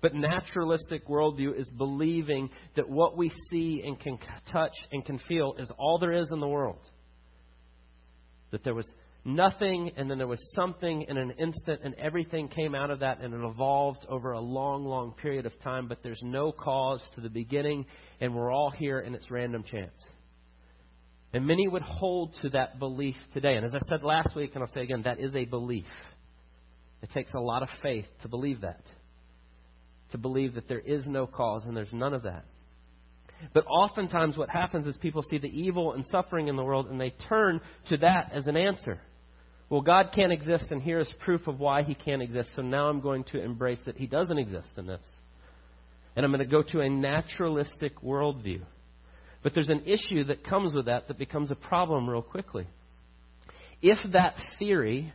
But 0.03 0.15
naturalistic 0.15 1.09
worldview 1.09 1.59
is 1.59 1.71
believing 1.71 2.51
that 2.77 2.87
what 2.87 3.17
we 3.17 3.33
see 3.51 3.83
and 3.83 3.99
can 3.99 4.19
touch 4.53 4.75
and 4.93 5.03
can 5.07 5.19
feel 5.27 5.55
is 5.59 5.71
all 5.79 5.99
there 5.99 6.13
is 6.13 6.31
in 6.31 6.41
the 6.41 6.47
world. 6.47 6.87
That 8.51 8.63
there 8.65 8.75
was 8.75 8.89
nothing 9.25 9.93
and 9.97 10.11
then 10.11 10.19
there 10.19 10.27
was 10.27 10.41
something 10.55 11.03
in 11.03 11.17
an 11.17 11.33
instant 11.39 11.81
and 11.85 11.95
everything 11.95 12.49
came 12.49 12.75
out 12.75 12.91
of 12.91 13.01
that 13.01 13.21
and 13.21 13.35
it 13.35 13.41
evolved 13.43 14.07
over 14.09 14.33
a 14.33 14.41
long, 14.41 14.85
long 14.85 15.13
period 15.13 15.47
of 15.47 15.59
time, 15.61 15.89
but 15.89 16.03
there's 16.03 16.21
no 16.23 16.53
cause 16.53 17.03
to 17.15 17.21
the 17.21 17.29
beginning 17.29 17.87
and 18.21 18.35
we're 18.35 18.53
all 18.53 18.71
here 18.71 19.01
and 19.01 19.15
it's 19.15 19.31
random 19.31 19.63
chance. 19.63 19.93
And 21.33 21.47
many 21.47 21.69
would 21.69 21.83
hold 21.83 22.35
to 22.43 22.49
that 22.51 22.79
belief 22.79 23.17
today. 23.35 23.57
And 23.57 23.65
as 23.65 23.75
I 23.75 23.81
said 23.91 24.03
last 24.03 24.35
week, 24.35 24.53
and 24.55 24.63
I'll 24.63 24.73
say 24.73 24.81
again, 24.81 25.03
that 25.03 25.21
is 25.21 25.35
a 25.35 25.45
belief. 25.45 25.85
It 27.03 27.11
takes 27.11 27.33
a 27.35 27.41
lot 27.41 27.63
of 27.63 27.69
faith 27.83 28.07
to 28.23 28.29
believe 28.29 28.63
that. 28.63 28.83
To 30.13 30.19
believe 30.19 30.55
that 30.55 30.69
there 30.69 30.81
is 30.81 31.07
no 31.07 31.27
cause 31.27 31.65
and 31.67 31.77
there's 31.77 31.93
none 31.93 32.15
of 32.15 32.23
that. 32.23 32.45
But 33.55 33.67
oftentimes, 33.67 34.37
what 34.37 34.51
happens 34.51 34.87
is 34.87 34.97
people 34.97 35.23
see 35.23 35.39
the 35.39 35.49
evil 35.49 35.93
and 35.93 36.05
suffering 36.07 36.49
in 36.49 36.57
the 36.57 36.65
world 36.65 36.89
and 36.89 37.01
they 37.01 37.11
turn 37.29 37.61
to 37.89 37.97
that 37.99 38.33
as 38.33 38.47
an 38.47 38.57
answer. 38.57 39.01
Well, 39.71 39.83
God 39.83 40.13
can't 40.15 40.33
exist, 40.33 40.67
and 40.71 40.81
here 40.81 40.99
is 40.99 41.13
proof 41.21 41.47
of 41.47 41.61
why 41.61 41.83
He 41.83 41.95
can't 41.95 42.23
exist. 42.23 42.51
So 42.57 42.63
now 42.63 42.89
I'm 42.89 43.01
going 43.01 43.25
to 43.25 43.43
embrace 43.43 43.79
that 43.85 43.97
He 43.97 44.07
doesn't 44.07 44.39
exist 44.39 44.71
in 44.79 44.87
this. 44.87 45.03
And 46.17 46.25
I'm 46.25 46.33
going 46.33 46.45
to 46.45 46.51
go 46.51 46.63
to 46.73 46.81
a 46.81 46.89
naturalistic 46.89 48.01
worldview. 48.01 48.63
But 49.43 49.55
there's 49.55 49.69
an 49.69 49.85
issue 49.85 50.25
that 50.25 50.43
comes 50.43 50.75
with 50.75 50.87
that 50.87 51.09
that 51.09 51.19
becomes 51.19 51.51
a 51.51 51.55
problem 51.55 52.09
real 52.09 52.23
quickly. 52.23 52.67
If 53.81 53.99
that 54.13 54.35
theory 54.59 55.13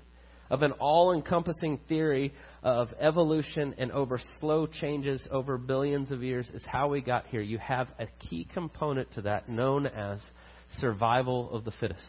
of 0.49 0.61
an 0.61 0.71
all 0.73 1.13
encompassing 1.13 1.79
theory 1.87 2.33
of 2.63 2.89
evolution 2.99 3.73
and 3.77 3.91
over 3.91 4.19
slow 4.39 4.65
changes 4.67 5.25
over 5.31 5.57
billions 5.57 6.11
of 6.11 6.23
years 6.23 6.49
is 6.53 6.63
how 6.65 6.87
we 6.87 7.01
got 7.01 7.25
here. 7.27 7.41
You 7.41 7.57
have 7.59 7.87
a 7.99 8.07
key 8.27 8.47
component 8.53 9.11
to 9.13 9.21
that 9.23 9.49
known 9.49 9.87
as 9.87 10.19
survival 10.79 11.51
of 11.51 11.65
the 11.65 11.71
fittest. 11.79 12.07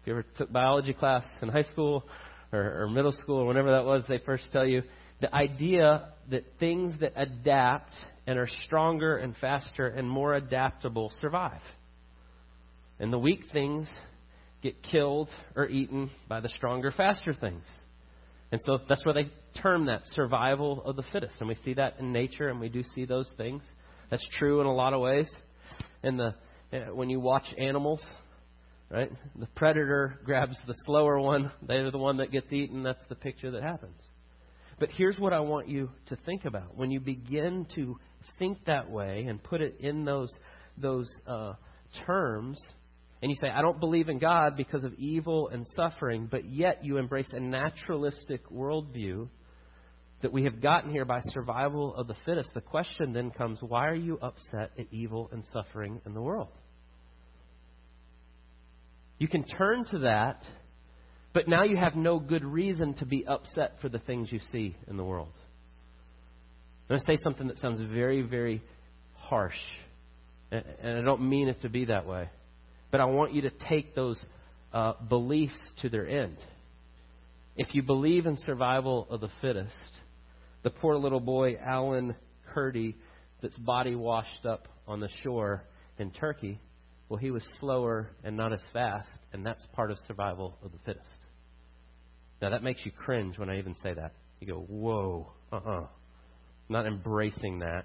If 0.00 0.06
you 0.06 0.12
ever 0.14 0.24
took 0.36 0.52
biology 0.52 0.92
class 0.92 1.24
in 1.42 1.48
high 1.48 1.64
school 1.64 2.04
or, 2.52 2.82
or 2.82 2.88
middle 2.88 3.12
school 3.12 3.38
or 3.38 3.46
whenever 3.46 3.72
that 3.72 3.84
was, 3.84 4.04
they 4.08 4.18
first 4.18 4.44
tell 4.52 4.66
you 4.66 4.82
the 5.20 5.34
idea 5.34 6.12
that 6.30 6.44
things 6.60 6.98
that 7.00 7.12
adapt 7.16 7.92
and 8.26 8.38
are 8.38 8.48
stronger 8.64 9.16
and 9.16 9.34
faster 9.36 9.86
and 9.86 10.08
more 10.08 10.34
adaptable 10.34 11.12
survive. 11.20 11.60
And 12.98 13.12
the 13.12 13.18
weak 13.18 13.40
things 13.52 13.88
get 14.66 14.82
killed 14.82 15.28
or 15.54 15.66
eaten 15.66 16.10
by 16.28 16.40
the 16.40 16.48
stronger, 16.48 16.90
faster 16.90 17.32
things. 17.32 17.64
And 18.50 18.60
so 18.66 18.78
that's 18.88 19.04
where 19.04 19.14
they 19.14 19.30
term 19.60 19.86
that 19.86 20.02
survival 20.14 20.82
of 20.84 20.96
the 20.96 21.04
fittest. 21.12 21.36
And 21.40 21.48
we 21.48 21.54
see 21.56 21.74
that 21.74 21.94
in 21.98 22.12
nature, 22.12 22.48
and 22.48 22.60
we 22.60 22.68
do 22.68 22.82
see 22.94 23.04
those 23.04 23.30
things. 23.36 23.62
That's 24.10 24.26
true 24.38 24.60
in 24.60 24.66
a 24.66 24.74
lot 24.74 24.92
of 24.92 25.00
ways. 25.00 25.30
And 26.02 26.18
the 26.18 26.34
eh, 26.72 26.90
when 26.90 27.10
you 27.10 27.20
watch 27.20 27.46
animals, 27.58 28.04
right? 28.90 29.10
The 29.38 29.46
predator 29.54 30.20
grabs 30.24 30.56
the 30.66 30.74
slower 30.84 31.20
one. 31.20 31.50
They're 31.62 31.90
the 31.90 31.98
one 31.98 32.18
that 32.18 32.30
gets 32.30 32.52
eaten. 32.52 32.82
That's 32.82 33.04
the 33.08 33.16
picture 33.16 33.50
that 33.52 33.62
happens. 33.62 34.00
But 34.78 34.90
here's 34.90 35.18
what 35.18 35.32
I 35.32 35.40
want 35.40 35.68
you 35.68 35.90
to 36.06 36.16
think 36.16 36.44
about. 36.44 36.76
When 36.76 36.90
you 36.90 37.00
begin 37.00 37.66
to 37.74 37.98
think 38.38 38.58
that 38.66 38.90
way 38.90 39.26
and 39.28 39.42
put 39.42 39.60
it 39.60 39.76
in 39.80 40.04
those 40.04 40.32
those 40.76 41.10
uh, 41.26 41.54
terms, 42.06 42.60
and 43.22 43.30
you 43.30 43.36
say, 43.40 43.48
I 43.48 43.62
don't 43.62 43.80
believe 43.80 44.08
in 44.08 44.18
God 44.18 44.56
because 44.56 44.84
of 44.84 44.94
evil 44.94 45.48
and 45.48 45.66
suffering, 45.74 46.28
but 46.30 46.44
yet 46.44 46.84
you 46.84 46.98
embrace 46.98 47.28
a 47.32 47.40
naturalistic 47.40 48.48
worldview 48.50 49.28
that 50.22 50.32
we 50.32 50.44
have 50.44 50.60
gotten 50.60 50.90
here 50.90 51.04
by 51.04 51.20
survival 51.32 51.94
of 51.94 52.06
the 52.06 52.16
fittest, 52.24 52.50
the 52.54 52.60
question 52.60 53.12
then 53.12 53.30
comes 53.30 53.58
why 53.60 53.86
are 53.86 53.94
you 53.94 54.18
upset 54.20 54.70
at 54.78 54.86
evil 54.90 55.28
and 55.32 55.44
suffering 55.52 56.00
in 56.06 56.14
the 56.14 56.20
world? 56.20 56.48
You 59.18 59.28
can 59.28 59.44
turn 59.44 59.84
to 59.92 59.98
that, 60.00 60.44
but 61.32 61.48
now 61.48 61.64
you 61.64 61.76
have 61.76 61.96
no 61.96 62.18
good 62.18 62.44
reason 62.44 62.94
to 62.94 63.06
be 63.06 63.26
upset 63.26 63.74
for 63.80 63.88
the 63.88 63.98
things 63.98 64.30
you 64.30 64.40
see 64.52 64.76
in 64.88 64.96
the 64.96 65.04
world. 65.04 65.32
I'm 66.88 66.96
going 66.96 67.00
to 67.00 67.12
say 67.12 67.22
something 67.22 67.48
that 67.48 67.58
sounds 67.58 67.80
very, 67.80 68.22
very 68.22 68.62
harsh, 69.14 69.58
and 70.50 70.98
I 70.98 71.00
don't 71.02 71.28
mean 71.28 71.48
it 71.48 71.62
to 71.62 71.68
be 71.68 71.86
that 71.86 72.06
way. 72.06 72.28
But 72.96 73.02
I 73.02 73.06
want 73.08 73.34
you 73.34 73.42
to 73.42 73.50
take 73.68 73.94
those 73.94 74.18
uh, 74.72 74.94
beliefs 75.10 75.52
to 75.82 75.90
their 75.90 76.08
end. 76.08 76.38
If 77.54 77.74
you 77.74 77.82
believe 77.82 78.24
in 78.24 78.38
survival 78.46 79.06
of 79.10 79.20
the 79.20 79.28
fittest, 79.42 79.76
the 80.62 80.70
poor 80.70 80.96
little 80.96 81.20
boy, 81.20 81.56
Alan 81.56 82.14
Kurdi, 82.54 82.94
that's 83.42 83.54
body 83.58 83.94
washed 83.94 84.46
up 84.46 84.68
on 84.88 85.00
the 85.00 85.10
shore 85.22 85.64
in 85.98 86.10
Turkey, 86.10 86.58
well, 87.10 87.18
he 87.18 87.30
was 87.30 87.46
slower 87.60 88.12
and 88.24 88.34
not 88.34 88.54
as 88.54 88.62
fast, 88.72 89.10
and 89.34 89.44
that's 89.44 89.66
part 89.74 89.90
of 89.90 89.98
survival 90.06 90.56
of 90.64 90.72
the 90.72 90.78
fittest. 90.86 91.18
Now, 92.40 92.48
that 92.48 92.62
makes 92.62 92.80
you 92.86 92.92
cringe 92.92 93.36
when 93.36 93.50
I 93.50 93.58
even 93.58 93.76
say 93.82 93.92
that. 93.92 94.14
You 94.40 94.46
go, 94.46 94.60
whoa, 94.60 95.32
uh 95.52 95.56
uh-uh. 95.56 95.80
uh. 95.82 95.86
Not 96.70 96.86
embracing 96.86 97.58
that 97.58 97.84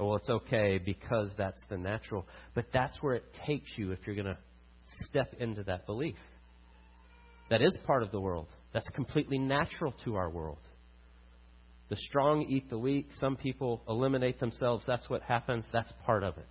well, 0.00 0.16
it's 0.16 0.30
okay 0.30 0.78
because 0.78 1.30
that's 1.36 1.60
the 1.68 1.76
natural. 1.76 2.26
But 2.54 2.66
that's 2.72 2.96
where 3.02 3.14
it 3.14 3.24
takes 3.46 3.70
you 3.76 3.92
if 3.92 3.98
you're 4.06 4.16
going 4.16 4.26
to 4.26 4.38
step 5.06 5.34
into 5.38 5.62
that 5.64 5.86
belief. 5.86 6.16
That 7.50 7.62
is 7.62 7.76
part 7.86 8.02
of 8.02 8.10
the 8.10 8.20
world. 8.20 8.46
That's 8.72 8.88
completely 8.90 9.38
natural 9.38 9.94
to 10.04 10.16
our 10.16 10.30
world. 10.30 10.58
The 11.88 11.96
strong 11.96 12.46
eat 12.48 12.70
the 12.70 12.78
weak. 12.78 13.08
Some 13.20 13.36
people 13.36 13.82
eliminate 13.88 14.38
themselves. 14.38 14.84
That's 14.86 15.08
what 15.10 15.22
happens. 15.22 15.64
That's 15.72 15.92
part 16.06 16.22
of 16.22 16.38
it. 16.38 16.48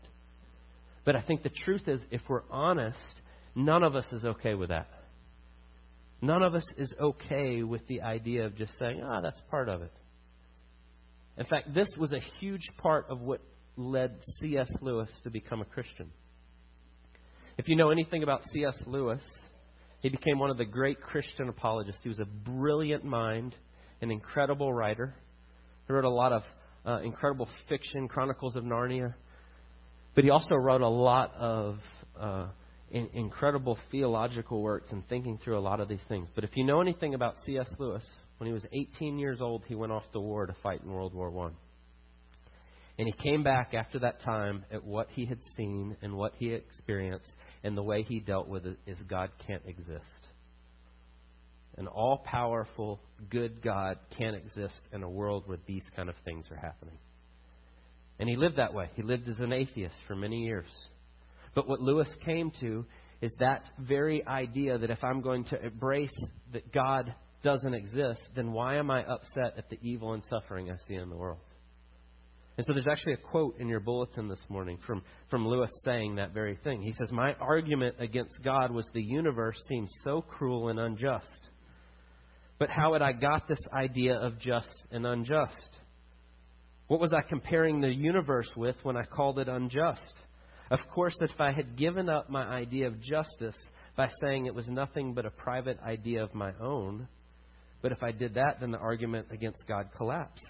But 1.06 1.16
I 1.16 1.22
think 1.22 1.44
the 1.44 1.50
truth 1.50 1.88
is, 1.88 2.02
if 2.12 2.22
we're 2.28 2.44
honest, 2.52 3.00
none 3.56 3.84
of 3.84 3.96
us 3.96 4.06
is 4.12 4.26
okay 4.26 4.54
with 4.54 4.70
that. 4.70 4.88
None 6.22 6.44
of 6.44 6.54
us 6.54 6.66
is 6.78 6.94
okay 7.00 7.64
with 7.64 7.88
the 7.88 8.02
idea 8.02 8.46
of 8.46 8.58
just 8.58 8.78
saying, 8.78 9.02
ah, 9.02 9.18
oh, 9.18 9.22
that's 9.24 9.42
part 9.50 9.70
of 9.70 9.82
it. 9.82 9.92
In 11.40 11.46
fact, 11.46 11.74
this 11.74 11.88
was 11.98 12.12
a 12.12 12.20
huge 12.40 12.68
part 12.78 13.06
of 13.10 13.22
what 13.22 13.40
led 13.78 14.12
C.S. 14.42 14.70
Lewis 14.82 15.10
to 15.24 15.30
become 15.30 15.62
a 15.62 15.66
Christian. 15.66 16.12
If 17.58 17.70
you 17.70 17.78
know 17.78 17.92
anything 17.92 18.24
about 18.24 18.42
C.S. 18.54 18.78
Lewis, 18.86 19.22
he 20.02 20.10
became 20.10 20.38
one 20.38 20.50
of 20.50 20.58
the 20.58 20.66
great 20.66 21.00
Christian 21.00 21.48
apologists. 21.48 22.02
He 22.04 22.10
was 22.10 22.20
a 22.20 22.26
brilliant 22.26 23.06
mind, 23.06 23.56
an 24.02 24.12
incredible 24.12 24.74
writer. 24.74 25.16
He 25.88 25.94
wrote 25.94 26.04
a 26.04 26.10
lot 26.10 26.34
of 26.34 26.44
uh, 26.86 27.00
incredible 27.04 27.48
fiction, 27.70 28.10
Chronicles 28.10 28.58
of 28.58 28.66
Narnia. 28.66 29.14
But 30.16 30.26
he 30.26 30.30
also 30.32 30.56
wrote 30.56 30.82
a 30.82 30.90
lot 30.90 31.34
of 31.36 31.78
uh, 32.20 32.48
in, 32.92 33.10
incredible 33.14 33.78
theological 33.92 34.62
works 34.62 34.92
and 34.92 35.08
thinking 35.08 35.40
through 35.42 35.58
a 35.58 35.62
lot 35.62 35.80
of 35.80 35.88
these 35.88 36.04
things. 36.10 36.28
But 36.36 36.44
if 36.44 36.50
you 36.56 36.66
know 36.66 36.82
anything 36.82 37.14
about 37.14 37.36
C.S. 37.46 37.70
Lewis, 37.78 38.06
when 38.40 38.48
he 38.48 38.54
was 38.54 38.66
18 38.72 39.20
years 39.20 39.42
old, 39.42 39.64
he 39.68 39.76
went 39.76 39.92
off 39.92 40.10
to 40.14 40.20
war 40.20 40.46
to 40.48 40.56
fight 40.64 40.82
in 40.82 40.92
World 40.92 41.14
War 41.14 41.30
One. 41.30 41.56
And 42.98 43.08
he 43.08 43.30
came 43.30 43.44
back 43.44 43.74
after 43.74 44.00
that 44.00 44.22
time 44.22 44.66
at 44.72 44.84
what 44.84 45.08
he 45.12 45.26
had 45.26 45.40
seen 45.56 45.96
and 46.02 46.14
what 46.14 46.34
he 46.38 46.52
experienced, 46.52 47.30
and 47.64 47.78
the 47.78 47.84
way 47.84 48.04
he 48.04 48.20
dealt 48.20 48.48
with 48.48 48.66
it 48.66 48.78
is 48.88 48.98
God 49.10 49.30
can't 49.46 49.64
exist. 49.68 50.06
An 51.78 51.88
all 51.88 52.24
powerful, 52.26 53.00
good 53.30 53.62
God 53.62 53.98
can't 54.18 54.36
exist 54.36 54.82
in 54.92 55.04
a 55.04 55.10
world 55.10 55.44
where 55.46 55.60
these 55.66 55.84
kind 55.96 56.10
of 56.10 56.16
things 56.26 56.46
are 56.52 56.58
happening. 56.58 56.98
And 58.20 58.28
he 58.28 58.36
lived 58.36 58.58
that 58.58 58.74
way. 58.74 58.90
He 58.96 59.04
lived 59.04 59.30
as 59.30 59.40
an 59.40 59.54
atheist 59.54 59.96
for 60.08 60.16
many 60.16 60.40
years. 60.44 60.68
But 61.56 61.68
what 61.68 61.80
Lewis 61.82 62.10
came 62.26 62.52
to 62.60 62.86
is 63.22 63.34
that 63.40 63.64
very 63.80 64.26
idea 64.26 64.78
that 64.78 64.90
if 64.90 65.04
I'm 65.04 65.22
going 65.22 65.46
to 65.46 65.62
embrace 65.62 66.14
that 66.54 66.72
God 66.74 67.14
doesn't 67.44 67.74
exist, 67.74 68.22
then 68.36 68.52
why 68.52 68.76
am 68.76 68.92
I 68.92 69.04
upset 69.04 69.58
at 69.58 69.70
the 69.70 69.78
evil 69.82 70.14
and 70.14 70.24
suffering 70.30 70.70
I 70.70 70.76
see 70.88 70.96
in 70.96 71.10
the 71.10 71.16
world? 71.16 71.40
And 72.58 72.66
so 72.66 72.74
there's 72.74 72.88
actually 72.88 73.14
a 73.14 73.18
quote 73.18 73.58
in 73.60 73.70
your 73.70 73.80
bulletin 73.80 74.28
this 74.28 74.42
morning 74.50 74.78
from, 74.86 75.02
from 75.30 75.48
Lewis 75.48 75.72
saying 75.86 76.16
that 76.16 76.34
very 76.34 76.58
thing. 76.62 76.82
He 76.82 76.92
says, 76.92 77.10
My 77.10 77.34
argument 77.36 77.96
against 78.00 78.36
God 78.44 78.72
was 78.72 78.90
the 78.94 79.02
universe 79.02 79.58
seems 79.70 79.90
so 80.04 80.22
cruel 80.22 80.68
and 80.68 80.78
unjust. 80.78 81.32
But 82.58 82.70
how 82.70 82.92
had 82.92 83.02
I 83.02 83.14
got 83.14 83.48
this 83.48 83.62
idea 83.74 84.16
of 84.16 84.38
just 84.40 84.70
and 84.92 85.08
unjust? 85.08 85.78
What 86.88 87.00
was 87.00 87.14
I 87.14 87.22
comparing 87.22 87.80
the 87.80 87.94
universe 87.94 88.50
with 88.58 88.76
when 88.84 88.98
I 88.98 89.06
called 89.06 89.40
it 89.40 89.48
unjust? 89.48 90.14
Of 90.70 90.80
course, 90.94 91.16
if 91.22 91.40
I 91.40 91.54
had 91.54 91.78
given 91.78 92.10
up 92.10 92.30
my 92.30 92.44
idea 92.44 92.88
of 92.88 93.00
justice 93.00 93.58
by 93.96 94.10
saying 94.22 94.48
it 94.48 94.56
was 94.56 94.68
nothing 94.68 95.14
but 95.14 95.26
a 95.26 95.32
private 95.32 95.80
idea 95.80 96.22
of 96.24 96.34
my 96.34 96.52
own, 96.60 97.08
but 97.82 97.92
if 97.92 98.04
I 98.04 98.12
did 98.12 98.34
that, 98.36 98.60
then 98.60 98.72
the 98.72 98.78
argument 98.78 99.28
against 99.32 99.66
God 99.68 99.90
collapsed. 99.96 100.46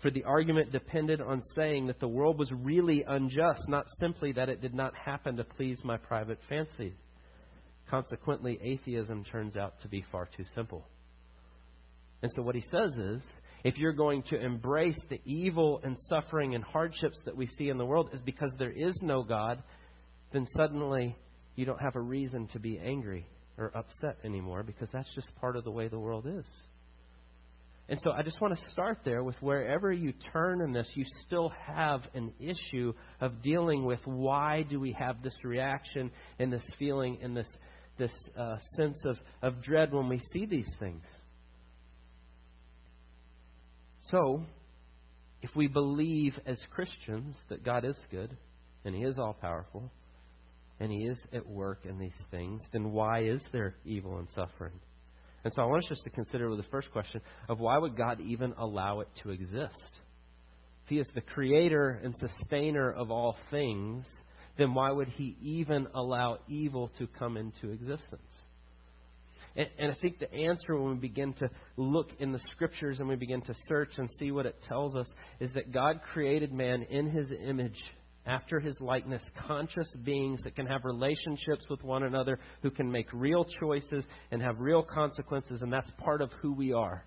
For 0.00 0.10
the 0.10 0.24
argument 0.24 0.72
depended 0.72 1.20
on 1.20 1.42
saying 1.54 1.86
that 1.86 2.00
the 2.00 2.08
world 2.08 2.38
was 2.38 2.50
really 2.52 3.04
unjust, 3.06 3.62
not 3.68 3.86
simply 3.98 4.32
that 4.32 4.48
it 4.48 4.60
did 4.60 4.74
not 4.74 4.94
happen 4.94 5.36
to 5.36 5.44
please 5.44 5.78
my 5.84 5.96
private 5.96 6.38
fancies. 6.48 6.94
Consequently, 7.88 8.58
atheism 8.62 9.24
turns 9.24 9.56
out 9.56 9.80
to 9.80 9.88
be 9.88 10.04
far 10.12 10.28
too 10.36 10.44
simple. 10.54 10.86
And 12.22 12.30
so, 12.34 12.42
what 12.42 12.54
he 12.54 12.64
says 12.70 12.94
is 12.96 13.22
if 13.64 13.76
you're 13.78 13.92
going 13.92 14.22
to 14.24 14.40
embrace 14.40 14.98
the 15.08 15.20
evil 15.24 15.80
and 15.82 15.96
suffering 16.08 16.54
and 16.54 16.64
hardships 16.64 17.18
that 17.24 17.36
we 17.36 17.46
see 17.46 17.68
in 17.68 17.78
the 17.78 17.84
world, 17.84 18.10
is 18.12 18.22
because 18.22 18.54
there 18.58 18.72
is 18.72 18.98
no 19.02 19.22
God, 19.22 19.62
then 20.32 20.46
suddenly 20.56 21.16
you 21.54 21.64
don't 21.64 21.80
have 21.80 21.96
a 21.96 22.00
reason 22.00 22.48
to 22.48 22.58
be 22.58 22.78
angry 22.78 23.26
or 23.58 23.72
upset 23.76 24.18
anymore 24.24 24.62
because 24.62 24.88
that's 24.92 25.12
just 25.14 25.34
part 25.36 25.56
of 25.56 25.64
the 25.64 25.70
way 25.70 25.88
the 25.88 25.98
world 25.98 26.26
is. 26.26 26.46
And 27.88 28.00
so 28.02 28.10
I 28.10 28.22
just 28.22 28.40
want 28.40 28.58
to 28.58 28.70
start 28.70 28.98
there 29.04 29.22
with 29.22 29.36
wherever 29.40 29.92
you 29.92 30.12
turn 30.32 30.60
in 30.60 30.72
this, 30.72 30.90
you 30.94 31.04
still 31.24 31.52
have 31.66 32.02
an 32.14 32.32
issue 32.40 32.92
of 33.20 33.42
dealing 33.42 33.84
with 33.84 34.00
why 34.04 34.64
do 34.68 34.80
we 34.80 34.92
have 34.92 35.22
this 35.22 35.36
reaction 35.44 36.10
and 36.40 36.52
this 36.52 36.64
feeling 36.80 37.18
and 37.22 37.36
this, 37.36 37.46
this 37.96 38.10
uh, 38.36 38.56
sense 38.76 38.98
of, 39.04 39.16
of 39.40 39.62
dread 39.62 39.92
when 39.92 40.08
we 40.08 40.18
see 40.32 40.46
these 40.46 40.68
things. 40.80 41.04
So, 44.10 44.42
if 45.42 45.50
we 45.54 45.68
believe 45.68 46.36
as 46.44 46.58
Christians 46.70 47.36
that 47.50 47.64
God 47.64 47.84
is 47.84 47.98
good 48.10 48.36
and 48.84 48.96
He 48.96 49.02
is 49.02 49.16
all 49.18 49.34
powerful 49.40 49.92
and 50.80 50.90
He 50.90 51.04
is 51.06 51.18
at 51.32 51.46
work 51.46 51.80
in 51.84 51.98
these 51.98 52.16
things, 52.30 52.62
then 52.72 52.92
why 52.92 53.22
is 53.22 53.42
there 53.52 53.76
evil 53.84 54.18
and 54.18 54.28
suffering? 54.34 54.78
And 55.44 55.52
so 55.54 55.62
I 55.62 55.66
want 55.66 55.84
us 55.84 55.88
just 55.88 56.04
to 56.04 56.10
consider 56.10 56.50
with 56.50 56.58
the 56.58 56.70
first 56.70 56.90
question 56.90 57.20
of 57.48 57.60
why 57.60 57.78
would 57.78 57.96
God 57.96 58.20
even 58.20 58.52
allow 58.58 59.00
it 59.00 59.08
to 59.22 59.30
exist? 59.30 59.92
If 60.84 60.88
He 60.88 60.98
is 60.98 61.08
the 61.14 61.20
creator 61.20 62.00
and 62.02 62.14
sustainer 62.16 62.92
of 62.92 63.10
all 63.10 63.36
things, 63.50 64.04
then 64.58 64.74
why 64.74 64.90
would 64.90 65.08
He 65.08 65.36
even 65.40 65.86
allow 65.94 66.38
evil 66.48 66.90
to 66.98 67.06
come 67.06 67.36
into 67.36 67.70
existence? 67.70 68.42
And, 69.56 69.68
and 69.78 69.92
I 69.92 69.94
think 69.94 70.18
the 70.18 70.32
answer 70.32 70.76
when 70.76 70.94
we 70.94 70.98
begin 70.98 71.32
to 71.34 71.48
look 71.76 72.10
in 72.18 72.32
the 72.32 72.40
scriptures 72.52 73.00
and 73.00 73.08
we 73.08 73.16
begin 73.16 73.40
to 73.42 73.54
search 73.68 73.92
and 73.98 74.08
see 74.18 74.30
what 74.30 74.46
it 74.46 74.56
tells 74.68 74.94
us 74.94 75.08
is 75.40 75.52
that 75.54 75.72
God 75.72 76.00
created 76.12 76.52
man 76.52 76.82
in 76.90 77.10
his 77.10 77.26
image 77.42 77.82
after 78.26 78.58
his 78.60 78.78
likeness, 78.80 79.22
conscious 79.46 79.88
beings 80.04 80.40
that 80.42 80.56
can 80.56 80.66
have 80.66 80.84
relationships 80.84 81.64
with 81.70 81.82
one 81.84 82.02
another, 82.02 82.38
who 82.62 82.70
can 82.70 82.90
make 82.90 83.06
real 83.12 83.46
choices 83.60 84.04
and 84.30 84.42
have 84.42 84.58
real 84.58 84.82
consequences, 84.82 85.62
and 85.62 85.72
that's 85.72 85.90
part 85.98 86.20
of 86.20 86.30
who 86.42 86.52
we 86.52 86.72
are. 86.72 87.04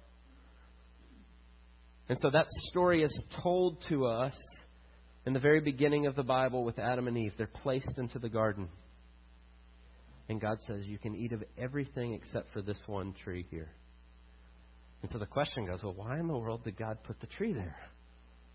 And 2.07 2.17
so 2.21 2.29
that 2.31 2.47
story 2.69 3.03
is 3.03 3.15
told 3.43 3.83
to 3.89 4.05
us 4.05 4.35
in 5.25 5.33
the 5.33 5.39
very 5.39 5.59
beginning 5.59 6.07
of 6.07 6.15
the 6.15 6.23
Bible 6.23 6.63
with 6.63 6.79
Adam 6.79 7.07
and 7.07 7.17
Eve. 7.17 7.33
They're 7.37 7.47
placed 7.47 7.97
into 7.97 8.17
the 8.17 8.29
garden. 8.29 8.67
And 10.27 10.39
God 10.41 10.57
says, 10.67 10.85
You 10.85 10.97
can 10.97 11.15
eat 11.15 11.33
of 11.33 11.43
everything 11.57 12.13
except 12.13 12.51
for 12.53 12.61
this 12.61 12.79
one 12.87 13.13
tree 13.23 13.45
here. 13.51 13.69
And 15.01 15.11
so 15.11 15.19
the 15.19 15.25
question 15.25 15.65
goes, 15.65 15.83
Well, 15.83 15.93
why 15.93 16.19
in 16.19 16.27
the 16.27 16.37
world 16.37 16.63
did 16.63 16.77
God 16.77 16.97
put 17.03 17.19
the 17.19 17.27
tree 17.27 17.53
there? 17.53 17.75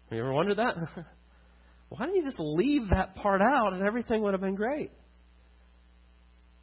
Have 0.09 0.16
you 0.16 0.21
ever 0.21 0.33
wondered 0.33 0.59
that? 0.59 0.76
why 1.96 2.06
didn't 2.06 2.22
you 2.22 2.24
just 2.24 2.40
leave 2.40 2.88
that 2.90 3.14
part 3.16 3.40
out 3.40 3.72
and 3.72 3.86
everything 3.86 4.22
would 4.22 4.34
have 4.34 4.40
been 4.40 4.54
great? 4.54 4.90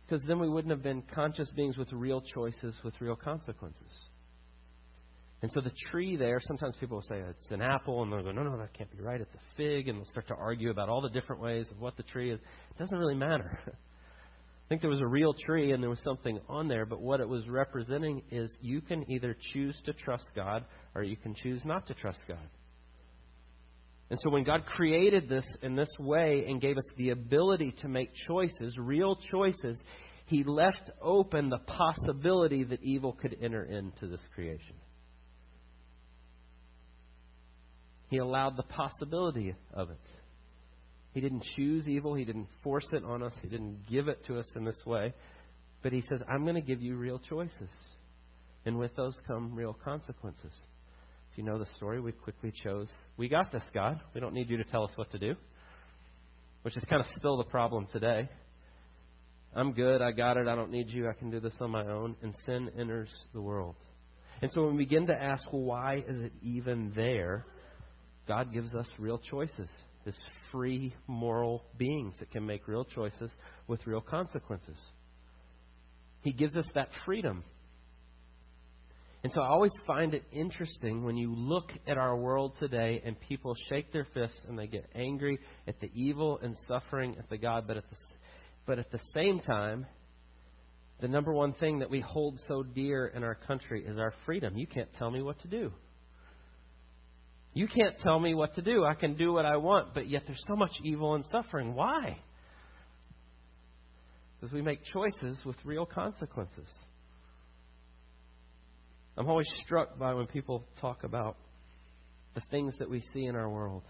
Because 0.05 0.21
then 0.27 0.39
we 0.39 0.49
wouldn't 0.49 0.71
have 0.71 0.83
been 0.83 1.03
conscious 1.13 1.49
beings 1.51 1.77
with 1.77 1.91
real 1.93 2.21
choices, 2.21 2.75
with 2.83 2.99
real 2.99 3.15
consequences. 3.15 4.09
And 5.41 5.49
so 5.51 5.61
the 5.61 5.71
tree 5.89 6.17
there, 6.17 6.39
sometimes 6.39 6.75
people 6.79 6.97
will 6.97 7.03
say 7.03 7.23
oh, 7.25 7.29
it's 7.29 7.47
an 7.49 7.61
apple, 7.61 8.03
and 8.03 8.11
they'll 8.11 8.21
go, 8.21 8.31
no, 8.31 8.43
no, 8.43 8.57
that 8.57 8.73
can't 8.73 8.91
be 8.91 9.01
right. 9.01 9.19
It's 9.19 9.33
a 9.33 9.39
fig, 9.57 9.87
and 9.87 9.97
they'll 9.97 10.05
start 10.05 10.27
to 10.27 10.35
argue 10.35 10.69
about 10.69 10.89
all 10.89 11.01
the 11.01 11.09
different 11.09 11.41
ways 11.41 11.67
of 11.71 11.79
what 11.79 11.97
the 11.97 12.03
tree 12.03 12.31
is. 12.31 12.39
It 12.39 12.77
doesn't 12.77 12.97
really 12.97 13.15
matter. 13.15 13.57
I 13.67 14.69
think 14.69 14.81
there 14.81 14.89
was 14.89 15.01
a 15.01 15.07
real 15.07 15.33
tree 15.33 15.73
and 15.73 15.83
there 15.83 15.89
was 15.89 16.01
something 16.01 16.39
on 16.47 16.67
there, 16.67 16.85
but 16.85 17.01
what 17.01 17.19
it 17.19 17.27
was 17.27 17.47
representing 17.49 18.21
is 18.31 18.55
you 18.61 18.79
can 18.79 19.09
either 19.11 19.35
choose 19.53 19.77
to 19.85 19.91
trust 19.91 20.25
God 20.33 20.63
or 20.95 21.03
you 21.03 21.17
can 21.17 21.35
choose 21.35 21.63
not 21.65 21.87
to 21.87 21.93
trust 21.93 22.19
God. 22.25 22.47
And 24.11 24.19
so 24.19 24.29
when 24.29 24.43
God 24.43 24.65
created 24.65 25.29
this 25.29 25.45
in 25.61 25.77
this 25.77 25.89
way 25.97 26.43
and 26.45 26.59
gave 26.59 26.77
us 26.77 26.83
the 26.97 27.11
ability 27.11 27.73
to 27.79 27.87
make 27.87 28.11
choices, 28.27 28.75
real 28.77 29.15
choices, 29.15 29.81
He 30.25 30.43
left 30.43 30.91
open 31.01 31.49
the 31.49 31.59
possibility 31.59 32.65
that 32.65 32.83
evil 32.83 33.13
could 33.13 33.37
enter 33.41 33.63
into 33.63 34.07
this 34.07 34.19
creation. 34.35 34.75
He 38.09 38.17
allowed 38.17 38.57
the 38.57 38.63
possibility 38.63 39.55
of 39.73 39.89
it. 39.91 39.97
He 41.13 41.21
didn't 41.21 41.45
choose 41.55 41.87
evil. 41.87 42.13
He 42.13 42.25
didn't 42.25 42.49
force 42.65 42.87
it 42.91 43.05
on 43.05 43.23
us. 43.23 43.33
He 43.41 43.47
didn't 43.47 43.87
give 43.89 44.09
it 44.09 44.25
to 44.25 44.37
us 44.37 44.51
in 44.57 44.65
this 44.65 44.83
way. 44.85 45.13
But 45.83 45.93
He 45.93 46.01
says, 46.01 46.21
I'm 46.27 46.43
going 46.43 46.55
to 46.55 46.61
give 46.61 46.81
you 46.81 46.97
real 46.97 47.17
choices. 47.17 47.69
And 48.65 48.77
with 48.77 48.93
those 48.97 49.15
come 49.25 49.55
real 49.55 49.73
consequences. 49.73 50.51
If 51.31 51.37
you 51.37 51.43
know 51.45 51.57
the 51.57 51.67
story, 51.77 52.01
we 52.01 52.11
quickly 52.11 52.51
chose, 52.63 52.89
We 53.15 53.29
got 53.29 53.51
this, 53.51 53.63
God. 53.73 54.01
We 54.13 54.19
don't 54.19 54.33
need 54.33 54.49
you 54.49 54.57
to 54.57 54.65
tell 54.65 54.83
us 54.83 54.91
what 54.95 55.09
to 55.11 55.19
do. 55.19 55.35
Which 56.63 56.75
is 56.75 56.83
kind 56.89 57.01
of 57.01 57.07
still 57.17 57.37
the 57.37 57.45
problem 57.45 57.87
today. 57.91 58.29
I'm 59.55 59.71
good. 59.71 60.01
I 60.01 60.11
got 60.11 60.37
it. 60.37 60.47
I 60.47 60.55
don't 60.55 60.71
need 60.71 60.89
you. 60.89 61.09
I 61.09 61.13
can 61.13 61.31
do 61.31 61.39
this 61.39 61.53
on 61.61 61.71
my 61.71 61.85
own. 61.85 62.15
And 62.21 62.35
sin 62.45 62.69
enters 62.77 63.09
the 63.33 63.41
world. 63.41 63.75
And 64.41 64.51
so 64.51 64.65
when 64.65 64.75
we 64.75 64.83
begin 64.83 65.07
to 65.07 65.15
ask, 65.15 65.45
well, 65.53 65.61
why 65.61 66.03
is 66.05 66.23
it 66.23 66.33
even 66.41 66.91
there? 66.95 67.45
God 68.27 68.53
gives 68.53 68.73
us 68.73 68.87
real 68.99 69.17
choices 69.17 69.69
as 70.05 70.15
free 70.51 70.93
moral 71.07 71.63
beings 71.77 72.15
that 72.19 72.31
can 72.31 72.45
make 72.45 72.67
real 72.67 72.83
choices 72.83 73.31
with 73.67 73.85
real 73.87 74.01
consequences. 74.01 74.77
He 76.21 76.33
gives 76.33 76.55
us 76.55 76.65
that 76.75 76.89
freedom. 77.05 77.43
And 79.23 79.31
so 79.31 79.41
I 79.41 79.47
always 79.49 79.73
find 79.85 80.15
it 80.15 80.23
interesting 80.31 81.03
when 81.03 81.15
you 81.15 81.33
look 81.35 81.71
at 81.87 81.97
our 81.97 82.17
world 82.17 82.55
today 82.59 83.01
and 83.05 83.19
people 83.19 83.53
shake 83.69 83.91
their 83.91 84.07
fists 84.13 84.39
and 84.47 84.57
they 84.57 84.65
get 84.65 84.89
angry 84.95 85.37
at 85.67 85.79
the 85.79 85.91
evil 85.93 86.39
and 86.41 86.57
suffering 86.67 87.15
at 87.19 87.29
the 87.29 87.37
God, 87.37 87.65
but 87.67 87.77
at 87.77 87.87
the, 87.89 87.95
but 88.65 88.79
at 88.79 88.91
the 88.91 88.99
same 89.13 89.39
time, 89.39 89.85
the 91.01 91.07
number 91.07 91.33
one 91.33 91.53
thing 91.53 91.79
that 91.79 91.89
we 91.89 91.99
hold 91.99 92.39
so 92.47 92.63
dear 92.63 93.07
in 93.07 93.23
our 93.23 93.35
country 93.35 93.85
is 93.85 93.99
our 93.99 94.13
freedom. 94.25 94.57
You 94.57 94.65
can't 94.65 94.91
tell 94.93 95.11
me 95.11 95.21
what 95.21 95.39
to 95.41 95.47
do. 95.47 95.71
You 97.53 97.67
can't 97.67 97.97
tell 97.99 98.19
me 98.19 98.33
what 98.33 98.55
to 98.55 98.61
do. 98.61 98.85
I 98.85 98.95
can 98.95 99.15
do 99.17 99.33
what 99.33 99.45
I 99.45 99.57
want, 99.57 99.93
but 99.93 100.09
yet 100.09 100.23
there's 100.25 100.43
so 100.47 100.55
much 100.55 100.71
evil 100.83 101.15
and 101.15 101.25
suffering. 101.31 101.75
Why? 101.75 102.17
Because 104.39 104.53
we 104.53 104.61
make 104.61 104.83
choices 104.85 105.39
with 105.45 105.57
real 105.63 105.85
consequences. 105.85 106.67
I'm 109.17 109.27
always 109.29 109.49
struck 109.65 109.99
by 109.99 110.13
when 110.13 110.27
people 110.27 110.63
talk 110.79 111.03
about 111.03 111.37
the 112.33 112.41
things 112.49 112.73
that 112.79 112.89
we 112.89 113.03
see 113.13 113.25
in 113.25 113.35
our 113.35 113.49
world. 113.49 113.83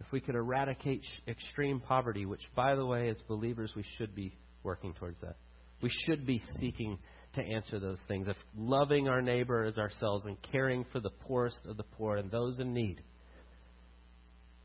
If 0.00 0.10
we 0.12 0.20
could 0.20 0.34
eradicate 0.34 1.04
extreme 1.26 1.80
poverty, 1.80 2.26
which, 2.26 2.42
by 2.54 2.74
the 2.74 2.86
way, 2.86 3.08
as 3.08 3.16
believers, 3.28 3.72
we 3.76 3.84
should 3.96 4.14
be 4.14 4.32
working 4.62 4.94
towards 4.94 5.20
that. 5.20 5.36
We 5.80 5.90
should 6.06 6.26
be 6.26 6.42
seeking 6.60 6.98
to 7.34 7.42
answer 7.42 7.78
those 7.78 8.00
things 8.08 8.26
of 8.26 8.36
loving 8.56 9.08
our 9.08 9.22
neighbor 9.22 9.64
as 9.64 9.78
ourselves 9.78 10.26
and 10.26 10.36
caring 10.50 10.84
for 10.92 11.00
the 11.00 11.10
poorest 11.10 11.58
of 11.66 11.76
the 11.76 11.82
poor 11.82 12.16
and 12.16 12.30
those 12.30 12.58
in 12.58 12.72
need. 12.72 13.00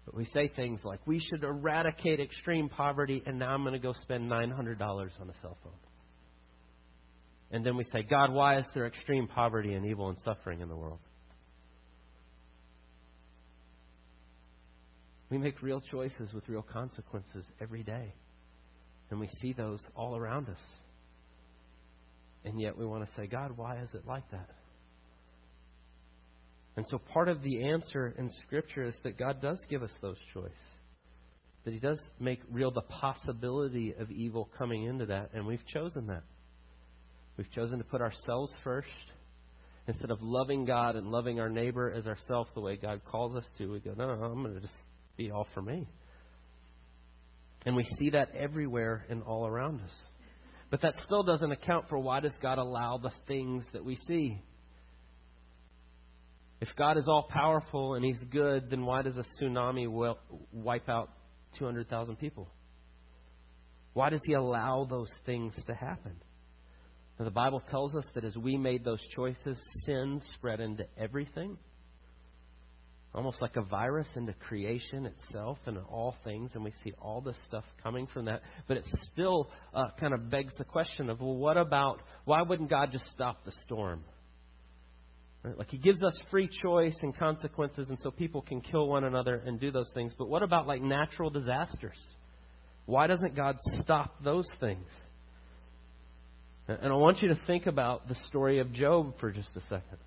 But 0.05 0.15
we 0.15 0.25
say 0.25 0.49
things 0.55 0.81
like, 0.83 0.99
we 1.05 1.19
should 1.19 1.43
eradicate 1.43 2.19
extreme 2.19 2.67
poverty, 2.69 3.23
and 3.25 3.39
now 3.39 3.53
I'm 3.53 3.61
going 3.63 3.73
to 3.73 3.79
go 3.79 3.93
spend 3.93 4.29
$900 4.29 4.81
on 4.81 5.29
a 5.29 5.33
cell 5.41 5.57
phone. 5.63 5.73
And 7.53 7.63
then 7.63 7.77
we 7.77 7.83
say, 7.85 8.01
God, 8.01 8.33
why 8.33 8.57
is 8.57 8.65
there 8.73 8.87
extreme 8.87 9.27
poverty 9.27 9.73
and 9.75 9.85
evil 9.85 10.09
and 10.09 10.17
suffering 10.25 10.61
in 10.61 10.69
the 10.69 10.75
world? 10.75 10.97
We 15.29 15.37
make 15.37 15.61
real 15.61 15.79
choices 15.79 16.33
with 16.33 16.49
real 16.49 16.63
consequences 16.63 17.45
every 17.61 17.83
day. 17.83 18.15
And 19.11 19.19
we 19.19 19.29
see 19.39 19.53
those 19.53 19.83
all 19.95 20.17
around 20.17 20.49
us. 20.49 20.59
And 22.43 22.59
yet 22.59 22.75
we 22.75 22.87
want 22.87 23.07
to 23.07 23.15
say, 23.15 23.27
God, 23.27 23.51
why 23.55 23.77
is 23.83 23.93
it 23.93 24.01
like 24.07 24.29
that? 24.31 24.49
And 26.75 26.87
so 26.89 26.97
part 26.97 27.29
of 27.29 27.43
the 27.43 27.69
answer 27.69 28.15
in 28.17 28.31
Scripture 28.47 28.83
is 28.83 28.97
that 29.03 29.19
God 29.19 29.43
does 29.43 29.63
give 29.69 29.83
us 29.83 29.93
those 30.01 30.17
choices. 30.33 30.57
That 31.65 31.73
He 31.73 31.79
does 31.79 32.01
make 32.19 32.39
real 32.51 32.71
the 32.71 32.81
possibility 32.81 33.93
of 33.99 34.09
evil 34.09 34.49
coming 34.57 34.85
into 34.85 35.05
that, 35.05 35.29
and 35.35 35.45
we've 35.45 35.65
chosen 35.67 36.07
that. 36.07 36.23
We've 37.37 37.51
chosen 37.51 37.79
to 37.79 37.83
put 37.83 38.01
ourselves 38.01 38.51
first. 38.63 38.87
Instead 39.87 40.11
of 40.11 40.21
loving 40.21 40.63
God 40.63 40.95
and 40.95 41.07
loving 41.07 41.39
our 41.39 41.49
neighbor 41.49 41.91
as 41.91 42.07
ourselves 42.07 42.49
the 42.53 42.61
way 42.61 42.77
God 42.77 43.01
calls 43.05 43.35
us 43.35 43.43
to, 43.57 43.71
we 43.71 43.79
go, 43.79 43.93
no, 43.97 44.09
I'm 44.09 44.41
going 44.41 44.55
to 44.55 44.61
just 44.61 44.73
be 45.17 45.29
all 45.29 45.45
for 45.53 45.61
me. 45.61 45.87
And 47.65 47.75
we 47.75 47.83
see 47.99 48.11
that 48.11 48.29
everywhere 48.33 49.05
and 49.09 49.23
all 49.23 49.45
around 49.45 49.81
us. 49.81 49.95
But 50.69 50.81
that 50.81 50.95
still 51.03 51.23
doesn't 51.23 51.51
account 51.51 51.89
for 51.89 51.99
why 51.99 52.19
does 52.19 52.33
God 52.41 52.57
allow 52.57 52.97
the 52.97 53.11
things 53.27 53.65
that 53.73 53.83
we 53.83 53.97
see. 54.07 54.41
If 56.61 56.69
God 56.77 56.97
is 56.97 57.07
all 57.09 57.27
powerful 57.29 57.95
and 57.95 58.05
He's 58.05 58.21
good, 58.31 58.69
then 58.69 58.85
why 58.85 59.01
does 59.01 59.17
a 59.17 59.25
tsunami 59.43 59.87
wipe 60.53 60.87
out 60.87 61.09
200,000 61.59 62.15
people? 62.15 62.49
Why 63.91 64.09
does 64.09 64.21
He 64.25 64.33
allow 64.33 64.87
those 64.89 65.09
things 65.25 65.53
to 65.67 65.75
happen? 65.75 66.13
Now, 67.19 67.25
the 67.25 67.31
Bible 67.31 67.61
tells 67.69 67.95
us 67.95 68.05
that 68.15 68.23
as 68.23 68.35
we 68.35 68.57
made 68.57 68.83
those 68.83 69.03
choices, 69.15 69.57
sin 69.85 70.21
spread 70.35 70.59
into 70.59 70.85
everything 70.97 71.57
almost 73.15 73.41
like 73.41 73.55
a 73.55 73.61
virus 73.61 74.07
into 74.15 74.33
creation 74.33 75.05
itself 75.05 75.59
and 75.65 75.77
all 75.89 76.15
things, 76.23 76.51
and 76.55 76.63
we 76.63 76.71
see 76.83 76.93
all 76.99 77.21
this 77.21 77.37
stuff 77.45 77.63
coming 77.81 78.07
from 78.07 78.25
that. 78.25 78.41
But 78.67 78.77
it 78.77 78.85
still 79.13 79.51
uh, 79.73 79.85
kind 79.99 80.13
of 80.13 80.29
begs 80.29 80.53
the 80.57 80.63
question 80.63 81.09
of, 81.09 81.19
well, 81.21 81.35
what 81.35 81.57
about, 81.57 82.01
why 82.25 82.41
wouldn't 82.41 82.69
God 82.69 82.91
just 82.91 83.07
stop 83.09 83.45
the 83.45 83.53
storm? 83.65 84.03
Right? 85.43 85.57
Like 85.57 85.69
He 85.69 85.77
gives 85.77 86.03
us 86.03 86.17
free 86.31 86.49
choice 86.63 86.95
and 87.01 87.15
consequences, 87.15 87.87
and 87.89 87.99
so 88.01 88.09
people 88.09 88.41
can 88.41 88.61
kill 88.61 88.87
one 88.87 89.03
another 89.03 89.43
and 89.45 89.59
do 89.59 89.71
those 89.71 89.91
things. 89.93 90.13
But 90.17 90.27
what 90.27 90.41
about 90.41 90.65
like 90.65 90.81
natural 90.81 91.29
disasters? 91.29 91.99
Why 92.85 93.07
doesn't 93.07 93.35
God 93.35 93.57
stop 93.75 94.23
those 94.23 94.47
things? 94.59 94.87
And 96.67 96.93
I 96.93 96.95
want 96.95 97.21
you 97.21 97.29
to 97.29 97.39
think 97.45 97.65
about 97.65 98.07
the 98.07 98.15
story 98.27 98.59
of 98.59 98.71
Job 98.71 99.15
for 99.19 99.31
just 99.31 99.49
a 99.55 99.61
second. 99.61 99.97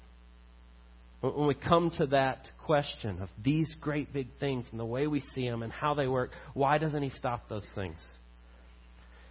When 1.21 1.47
we 1.47 1.55
come 1.55 1.91
to 1.99 2.07
that 2.09 2.49
question 2.65 3.21
of 3.21 3.29
these 3.43 3.75
great 3.81 4.13
big 4.13 4.29
things 4.39 4.67
and 4.71 4.79
the 4.79 4.85
way 4.85 5.07
we 5.07 5.23
see 5.35 5.49
them 5.49 5.63
and 5.63 5.73
how 5.73 5.95
they 5.95 6.07
work, 6.07 6.31
why 6.55 6.79
doesn't 6.79 7.03
he 7.03 7.11
stop 7.11 7.49
those 7.49 7.67
things? 7.75 7.99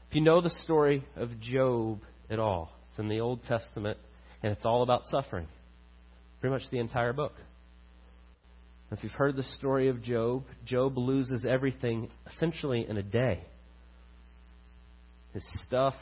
If 0.09 0.15
you 0.15 0.21
know 0.21 0.41
the 0.41 0.51
story 0.63 1.03
of 1.15 1.39
Job 1.39 1.99
at 2.29 2.39
all, 2.39 2.71
it's 2.89 2.99
in 2.99 3.07
the 3.07 3.21
Old 3.21 3.43
Testament 3.47 3.97
and 4.43 4.51
it's 4.51 4.65
all 4.65 4.83
about 4.83 5.03
suffering. 5.09 5.47
Pretty 6.41 6.53
much 6.53 6.63
the 6.71 6.79
entire 6.79 7.13
book. 7.13 7.33
If 8.91 9.03
you've 9.03 9.11
heard 9.13 9.35
the 9.35 9.43
story 9.57 9.88
of 9.88 10.03
Job, 10.03 10.43
Job 10.65 10.97
loses 10.97 11.43
everything 11.47 12.09
essentially 12.35 12.85
in 12.88 12.97
a 12.97 13.03
day 13.03 13.41
his 15.35 15.43
stuff, 15.67 15.93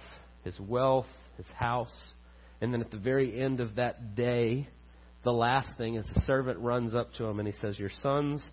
his 0.44 0.60
wealth, 0.60 1.08
his 1.38 1.46
house. 1.58 1.96
And 2.62 2.74
then 2.74 2.82
at 2.82 2.92
the 2.92 2.98
very 2.98 3.40
end 3.40 3.60
of 3.60 3.76
that 3.76 4.16
day, 4.16 4.68
the 5.24 5.32
last 5.32 5.70
thing 5.78 5.96
is 5.96 6.06
the 6.14 6.22
servant 6.22 6.60
runs 6.60 6.94
up 6.94 7.14
to 7.16 7.26
him 7.26 7.40
and 7.40 7.48
he 7.48 7.54
says, 7.62 7.80
Your 7.80 7.92
sons 8.02 8.44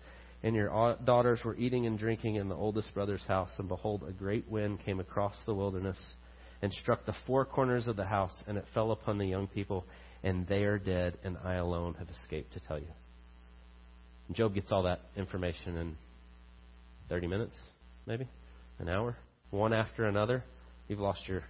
and 0.43 0.55
your 0.55 0.97
daughters 1.05 1.39
were 1.43 1.55
eating 1.55 1.85
and 1.85 1.99
drinking 1.99 2.35
in 2.35 2.49
the 2.49 2.55
oldest 2.55 2.93
brother's 2.93 3.23
house, 3.27 3.51
and 3.57 3.67
behold, 3.67 4.03
a 4.07 4.11
great 4.11 4.49
wind 4.49 4.79
came 4.83 4.99
across 4.99 5.37
the 5.45 5.53
wilderness 5.53 5.97
and 6.61 6.73
struck 6.73 7.05
the 7.05 7.13
four 7.27 7.45
corners 7.45 7.87
of 7.87 7.95
the 7.95 8.05
house, 8.05 8.35
and 8.47 8.57
it 8.57 8.65
fell 8.73 8.91
upon 8.91 9.17
the 9.17 9.25
young 9.25 9.47
people, 9.47 9.85
and 10.23 10.47
they 10.47 10.63
are 10.63 10.77
dead, 10.77 11.17
and 11.23 11.37
I 11.43 11.55
alone 11.55 11.95
have 11.99 12.07
escaped 12.09 12.53
to 12.53 12.59
tell 12.61 12.79
you. 12.79 12.87
And 14.27 14.35
Job 14.35 14.53
gets 14.53 14.71
all 14.71 14.83
that 14.83 15.01
information 15.15 15.77
in 15.77 15.95
30 17.09 17.27
minutes, 17.27 17.55
maybe, 18.05 18.27
an 18.79 18.89
hour, 18.89 19.17
one 19.49 19.73
after 19.73 20.05
another. 20.05 20.43
You've 20.87 20.99
lost 20.99 21.27
your 21.27 21.43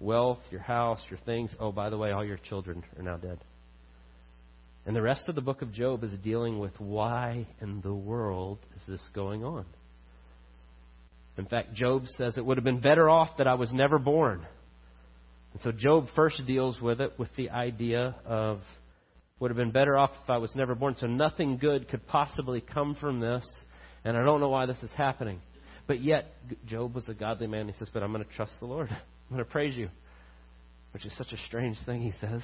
wealth, 0.00 0.40
your 0.50 0.60
house, 0.60 1.00
your 1.10 1.18
things. 1.20 1.50
Oh, 1.58 1.72
by 1.72 1.90
the 1.90 1.98
way, 1.98 2.12
all 2.12 2.24
your 2.24 2.38
children 2.38 2.82
are 2.96 3.02
now 3.02 3.16
dead. 3.16 3.38
And 4.86 4.94
the 4.94 5.02
rest 5.02 5.28
of 5.28 5.34
the 5.34 5.40
book 5.40 5.62
of 5.62 5.72
Job 5.72 6.04
is 6.04 6.12
dealing 6.22 6.58
with 6.58 6.78
why 6.78 7.46
in 7.60 7.80
the 7.80 7.94
world 7.94 8.58
is 8.76 8.82
this 8.86 9.02
going 9.14 9.44
on? 9.44 9.64
In 11.38 11.46
fact, 11.46 11.74
Job 11.74 12.04
says 12.18 12.36
it 12.36 12.44
would 12.44 12.58
have 12.58 12.64
been 12.64 12.80
better 12.80 13.08
off 13.08 13.30
that 13.38 13.46
I 13.46 13.54
was 13.54 13.72
never 13.72 13.98
born. 13.98 14.46
And 15.52 15.62
so 15.62 15.72
Job 15.72 16.06
first 16.14 16.40
deals 16.46 16.80
with 16.80 17.00
it 17.00 17.18
with 17.18 17.30
the 17.36 17.50
idea 17.50 18.14
of 18.26 18.60
would 19.40 19.50
have 19.50 19.56
been 19.56 19.72
better 19.72 19.96
off 19.96 20.10
if 20.22 20.30
I 20.30 20.38
was 20.38 20.54
never 20.54 20.74
born. 20.74 20.94
So 20.98 21.06
nothing 21.06 21.58
good 21.58 21.88
could 21.88 22.06
possibly 22.06 22.60
come 22.60 22.94
from 23.00 23.20
this, 23.20 23.44
and 24.04 24.16
I 24.16 24.24
don't 24.24 24.40
know 24.40 24.48
why 24.48 24.66
this 24.66 24.76
is 24.82 24.90
happening. 24.96 25.40
But 25.86 26.02
yet, 26.02 26.26
Job 26.66 26.94
was 26.94 27.08
a 27.08 27.14
godly 27.14 27.46
man. 27.46 27.68
He 27.68 27.74
says, 27.78 27.90
But 27.92 28.02
I'm 28.02 28.12
going 28.12 28.24
to 28.24 28.30
trust 28.32 28.52
the 28.60 28.66
Lord. 28.66 28.90
I'm 29.34 29.38
going 29.38 29.46
to 29.46 29.50
praise 29.50 29.74
you, 29.74 29.88
which 30.92 31.04
is 31.04 31.12
such 31.16 31.32
a 31.32 31.36
strange 31.48 31.76
thing, 31.84 32.02
he 32.02 32.12
says. 32.20 32.40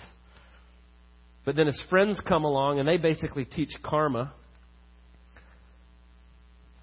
But 1.44 1.55
then 1.55 1.66
his 1.68 1.81
friends 1.88 2.18
come 2.26 2.42
along 2.42 2.81
and 2.81 2.88
they 2.88 2.96
basically 2.96 3.44
teach 3.44 3.68
karma. 3.81 4.35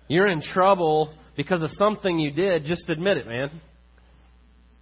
You're 0.07 0.27
in 0.27 0.41
trouble 0.41 1.13
because 1.35 1.61
of 1.61 1.71
something 1.77 2.19
you 2.19 2.31
did. 2.31 2.63
Just 2.63 2.89
admit 2.89 3.17
it, 3.17 3.27
man. 3.27 3.59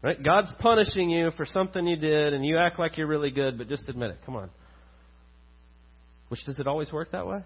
Right? 0.04 0.24
God's 0.24 0.52
punishing 0.60 1.10
you 1.10 1.32
for 1.36 1.48
something 1.48 1.88
you 1.88 1.98
did 1.98 2.36
and 2.36 2.46
you 2.46 2.60
act 2.60 2.78
like 2.78 2.96
you're 2.96 3.08
really 3.08 3.32
good, 3.32 3.58
but 3.58 3.68
just 3.68 3.90
admit 3.90 4.12
it. 4.12 4.20
Come 4.28 4.36
on. 4.36 4.52
Which 6.28 6.46
does 6.46 6.60
it 6.60 6.68
always 6.68 6.92
work 6.92 7.14
that 7.14 7.26
way? 7.26 7.40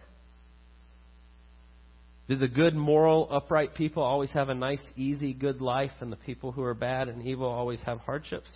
Do 2.30 2.36
the 2.36 2.48
good, 2.48 2.76
moral, 2.76 3.28
upright 3.32 3.74
people 3.74 4.04
always 4.04 4.30
have 4.32 4.50
a 4.50 4.54
nice, 4.54 4.82
easy, 4.96 5.34
good 5.34 5.62
life, 5.62 5.92
and 6.00 6.12
the 6.12 6.16
people 6.16 6.52
who 6.52 6.62
are 6.64 6.76
bad 6.76 7.10
and 7.10 7.26
evil 7.26 7.48
always 7.48 7.80
have 7.88 7.98
hardships? 8.02 8.48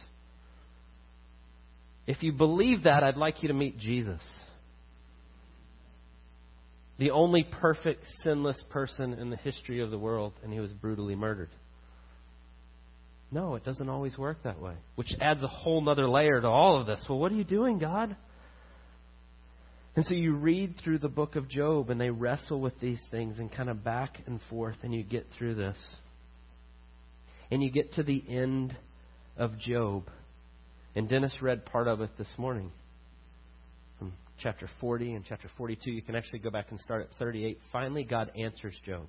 If 2.05 2.21
you 2.21 2.33
believe 2.33 2.83
that, 2.83 3.03
I'd 3.03 3.17
like 3.17 3.41
you 3.41 3.47
to 3.47 3.53
meet 3.55 3.79
Jesus. 3.79 4.21
The 6.99 7.09
only 7.09 7.43
perfect, 7.43 8.03
sinless 8.23 8.61
person 8.69 9.13
in 9.13 9.31
the 9.31 9.37
history 9.37 9.81
of 9.81 9.89
the 9.89 9.97
world, 9.97 10.33
and 10.43 10.53
he 10.53 10.59
was 10.59 10.71
brutally 10.71 11.15
murdered. 11.15 11.49
No, 13.31 13.55
it 13.55 13.65
doesn't 13.65 13.89
always 13.89 14.15
work 14.19 14.43
that 14.43 14.61
way, 14.61 14.75
which 14.95 15.11
adds 15.19 15.43
a 15.43 15.47
whole 15.47 15.89
other 15.89 16.07
layer 16.07 16.39
to 16.39 16.47
all 16.47 16.79
of 16.79 16.85
this. 16.85 17.03
Well, 17.09 17.17
what 17.17 17.31
are 17.31 17.35
you 17.35 17.43
doing, 17.43 17.79
God? 17.79 18.15
And 19.95 20.03
so 20.05 20.13
you 20.13 20.33
read 20.33 20.75
through 20.83 20.99
the 20.99 21.09
book 21.09 21.35
of 21.35 21.47
Job, 21.47 21.89
and 21.89 22.01
they 22.01 22.09
wrestle 22.09 22.59
with 22.59 22.79
these 22.79 23.01
things 23.11 23.37
and 23.37 23.51
kind 23.51 23.69
of 23.69 23.83
back 23.83 24.21
and 24.25 24.39
forth, 24.49 24.77
and 24.81 24.93
you 24.93 25.03
get 25.03 25.27
through 25.37 25.55
this. 25.55 25.77
And 27.51 27.61
you 27.61 27.71
get 27.71 27.93
to 27.93 28.03
the 28.03 28.23
end 28.27 28.75
of 29.37 29.59
Job. 29.59 30.09
And 30.95 31.07
Dennis 31.07 31.35
read 31.41 31.65
part 31.65 31.87
of 31.87 32.01
it 32.01 32.09
this 32.17 32.33
morning 32.37 32.71
from 33.99 34.13
chapter 34.41 34.67
40 34.81 35.13
and 35.13 35.25
chapter 35.27 35.49
42. 35.57 35.91
You 35.91 36.01
can 36.01 36.15
actually 36.15 36.39
go 36.39 36.49
back 36.49 36.67
and 36.71 36.79
start 36.79 37.01
at 37.01 37.19
38. 37.19 37.59
Finally, 37.71 38.03
God 38.03 38.31
answers 38.35 38.75
Job. 38.85 39.05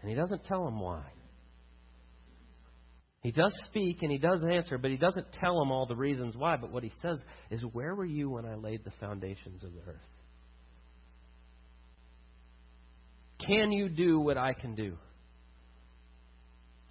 And 0.00 0.10
he 0.10 0.16
doesn't 0.16 0.44
tell 0.44 0.66
him 0.66 0.80
why. 0.80 1.02
He 3.22 3.32
does 3.32 3.54
speak 3.66 4.02
and 4.02 4.10
he 4.10 4.18
does 4.18 4.42
answer, 4.50 4.78
but 4.78 4.90
he 4.90 4.96
doesn't 4.96 5.32
tell 5.32 5.60
him 5.60 5.70
all 5.70 5.86
the 5.86 5.96
reasons 5.96 6.36
why. 6.36 6.56
But 6.56 6.72
what 6.72 6.82
he 6.82 6.92
says 7.02 7.18
is, 7.50 7.62
Where 7.72 7.94
were 7.94 8.06
you 8.06 8.30
when 8.30 8.46
I 8.46 8.54
laid 8.54 8.82
the 8.84 8.92
foundations 8.98 9.62
of 9.62 9.72
the 9.72 9.80
earth? 9.80 10.00
Can 13.46 13.72
you 13.72 13.88
do 13.88 14.20
what 14.20 14.38
I 14.38 14.54
can 14.54 14.74
do? 14.74 14.96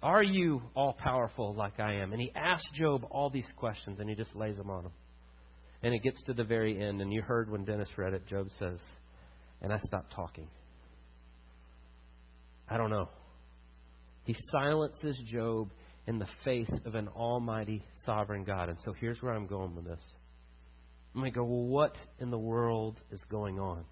Are 0.02 0.22
you 0.22 0.62
all 0.74 0.94
powerful 0.94 1.54
like 1.54 1.78
I 1.78 1.94
am? 1.96 2.12
And 2.12 2.20
he 2.20 2.32
asks 2.34 2.66
Job 2.74 3.04
all 3.10 3.28
these 3.28 3.48
questions 3.56 4.00
and 4.00 4.08
he 4.08 4.14
just 4.14 4.34
lays 4.34 4.56
them 4.56 4.70
on 4.70 4.86
him. 4.86 4.92
And 5.82 5.94
it 5.94 6.02
gets 6.02 6.22
to 6.24 6.34
the 6.34 6.44
very 6.44 6.82
end, 6.82 7.00
and 7.00 7.10
you 7.10 7.22
heard 7.22 7.50
when 7.50 7.64
Dennis 7.64 7.88
read 7.96 8.12
it, 8.12 8.26
Job 8.26 8.48
says, 8.58 8.78
And 9.62 9.72
I 9.72 9.78
stopped 9.78 10.12
talking. 10.14 10.46
I 12.68 12.76
don't 12.76 12.90
know. 12.90 13.08
He 14.24 14.36
silences 14.52 15.18
Job 15.26 15.70
in 16.06 16.18
the 16.18 16.26
face 16.44 16.70
of 16.84 16.94
an 16.94 17.08
almighty, 17.08 17.84
sovereign 18.04 18.44
God. 18.44 18.68
And 18.68 18.78
so 18.84 18.92
here's 18.92 19.22
where 19.22 19.32
I'm 19.32 19.46
going 19.46 19.74
with 19.74 19.84
this. 19.84 20.02
I'm 21.14 21.20
going 21.20 21.32
to 21.32 21.38
go, 21.38 21.44
well, 21.44 21.66
what 21.66 21.94
in 22.18 22.30
the 22.30 22.38
world 22.38 23.00
is 23.10 23.20
going 23.30 23.58
on? 23.58 23.84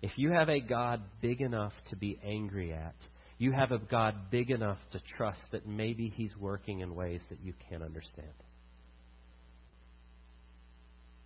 If 0.00 0.12
you 0.16 0.30
have 0.30 0.48
a 0.48 0.60
God 0.60 1.02
big 1.20 1.40
enough 1.40 1.72
to 1.90 1.96
be 1.96 2.18
angry 2.24 2.72
at, 2.72 2.94
you 3.36 3.52
have 3.52 3.72
a 3.72 3.78
God 3.78 4.30
big 4.30 4.50
enough 4.50 4.78
to 4.92 5.00
trust 5.16 5.40
that 5.52 5.66
maybe 5.66 6.12
He's 6.14 6.36
working 6.36 6.80
in 6.80 6.94
ways 6.94 7.20
that 7.30 7.40
you 7.42 7.52
can't 7.68 7.82
understand. 7.82 8.28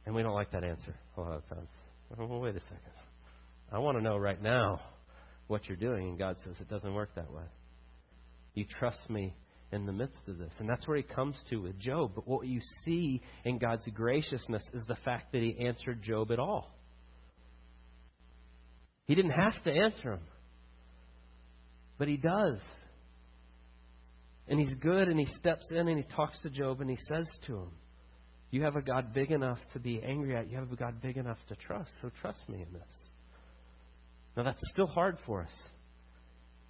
And 0.05 0.15
we 0.15 0.23
don't 0.23 0.35
like 0.35 0.51
that 0.53 0.65
answer 0.65 0.95
a 1.17 1.21
lot 1.21 1.37
of 1.37 1.49
times. 1.49 1.69
Well, 2.17 2.41
wait 2.41 2.57
a 2.57 2.61
second. 2.61 2.79
I 3.71 3.79
want 3.79 3.97
to 3.99 4.03
know 4.03 4.17
right 4.17 4.41
now 4.43 4.81
what 5.47 5.67
you're 5.67 5.77
doing. 5.77 6.09
And 6.09 6.19
God 6.19 6.37
says, 6.45 6.57
it 6.61 6.69
doesn't 6.69 6.93
work 6.93 7.15
that 7.15 7.33
way. 7.33 7.45
You 8.55 8.67
trust 8.79 9.09
me 9.09 9.35
in 9.73 9.87
the 9.87 9.93
midst 9.93 10.21
of 10.29 10.39
this. 10.39 10.53
And 10.59 10.69
that's 10.69 10.87
where 10.87 10.97
he 10.97 11.03
comes 11.03 11.35
to 11.51 11.57
with 11.57 11.79
Job. 11.79 12.13
But 12.15 12.29
what 12.29 12.47
you 12.47 12.61
see 12.85 13.23
in 13.45 13.59
God's 13.59 13.87
graciousness 13.93 14.63
is 14.75 14.83
the 14.87 14.97
fact 14.97 15.33
that 15.33 15.41
he 15.41 15.67
answered 15.67 16.03
Job 16.03 16.31
at 16.31 16.39
all. 16.39 16.71
He 19.07 19.15
didn't 19.15 19.33
have 19.33 19.61
to 19.65 19.73
answer 19.73 20.13
him. 20.13 20.21
But 21.99 22.09
he 22.09 22.17
does. 22.17 22.59
And 24.49 24.61
he's 24.61 24.75
good 24.75 25.09
and 25.09 25.19
he 25.19 25.27
steps 25.27 25.65
in 25.71 25.89
and 25.89 25.97
he 25.97 26.05
talks 26.15 26.39
to 26.41 26.51
Job 26.51 26.81
and 26.81 26.91
he 26.91 26.99
says 27.09 27.29
to 27.47 27.57
him, 27.57 27.71
You 28.51 28.63
have 28.63 28.77
a 28.77 28.83
God 28.83 29.15
big 29.15 29.31
enough 29.31 29.59
to 29.73 29.79
be 29.79 30.03
angry 30.03 30.37
at. 30.37 30.51
You 30.51 30.59
have 30.59 30.71
a 30.71 30.77
God 30.77 31.01
big 31.01 31.17
enough 31.17 31.39
to 31.49 31.57
trust. 31.57 31.91
So 32.03 32.11
trust 32.21 32.41
me 32.49 32.57
in 32.57 32.73
this. 32.73 33.11
Now 34.37 34.43
that's 34.43 34.63
still 34.73 34.87
hard 34.87 35.19
for 35.27 35.43
us. 35.43 35.53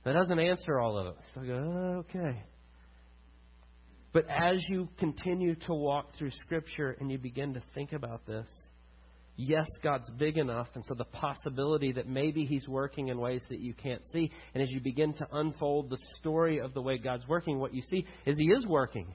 That 0.05 0.13
doesn't 0.13 0.39
answer 0.39 0.81
all 0.81 0.99
of 0.99 1.07
it. 1.09 1.17
So 1.35 1.41
I 1.43 1.47
go, 1.47 2.05
okay. 2.09 2.43
But 4.13 4.27
as 4.29 4.63
you 4.69 4.89
continue 4.99 5.55
to 5.67 5.75
walk 5.75 6.15
through 6.19 6.31
Scripture 6.45 6.97
and 7.01 7.11
you 7.11 7.19
begin 7.19 7.55
to 7.55 7.63
think 7.75 7.93
about 7.93 8.27
this, 8.27 8.47
yes, 9.37 9.67
God's 9.83 10.11
big 10.19 10.37
enough, 10.37 10.69
and 10.75 10.85
so 10.85 10.95
the 10.95 11.05
possibility 11.05 11.93
that 11.93 12.07
maybe 12.07 12.45
He's 12.45 12.69
working 12.69 13.09
in 13.09 13.19
ways 13.19 13.43
that 13.49 13.61
you 13.61 13.73
can't 13.73 14.03
see. 14.13 14.31
And 14.53 14.63
as 14.63 14.71
you 14.71 14.81
begin 14.81 15.15
to 15.15 15.29
unfold 15.33 15.89
the 15.89 15.99
story 16.19 16.59
of 16.59 16.75
the 16.75 16.83
way 16.83 16.99
God's 16.99 17.27
working, 17.27 17.59
what 17.59 17.75
you 17.75 17.83
see 17.91 18.05
is 18.27 18.37
He 18.37 18.51
is 18.51 18.67
working. 18.67 19.15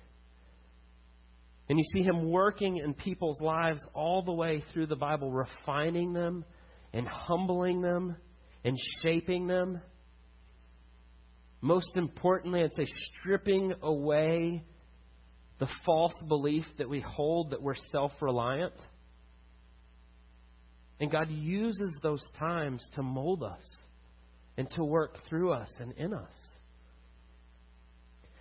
And 1.70 1.78
you 1.78 1.86
see 1.94 2.02
Him 2.02 2.32
working 2.32 2.78
in 2.78 2.96
people's 2.96 3.40
lives 3.40 3.84
all 3.94 4.24
the 4.24 4.34
way 4.34 4.64
through 4.74 4.88
the 4.88 4.96
Bible, 4.96 5.32
refining 5.32 6.14
them 6.14 6.44
and 6.92 7.08
humbling 7.08 7.82
them 7.82 8.16
and 8.64 8.76
shaping 9.04 9.46
them. 9.46 9.80
Most 11.62 11.96
importantly, 11.96 12.64
I'd 12.64 12.74
say 12.74 12.86
stripping 13.20 13.74
away 13.84 14.64
the 15.60 15.68
false 15.86 16.14
belief 16.28 16.66
that 16.78 16.90
we 16.90 17.00
hold 17.00 17.52
that 17.52 17.62
we're 17.62 17.76
self 17.92 18.12
reliant 18.22 18.74
and 21.00 21.12
God 21.12 21.30
uses 21.30 21.96
those 22.02 22.24
times 22.40 22.84
to 22.96 23.04
mold 23.04 23.44
us 23.44 23.64
and 24.58 24.70
to 24.72 24.84
work 24.84 25.18
through 25.30 25.52
us 25.52 25.70
and 25.80 25.94
in 25.94 26.14
us. 26.14 26.34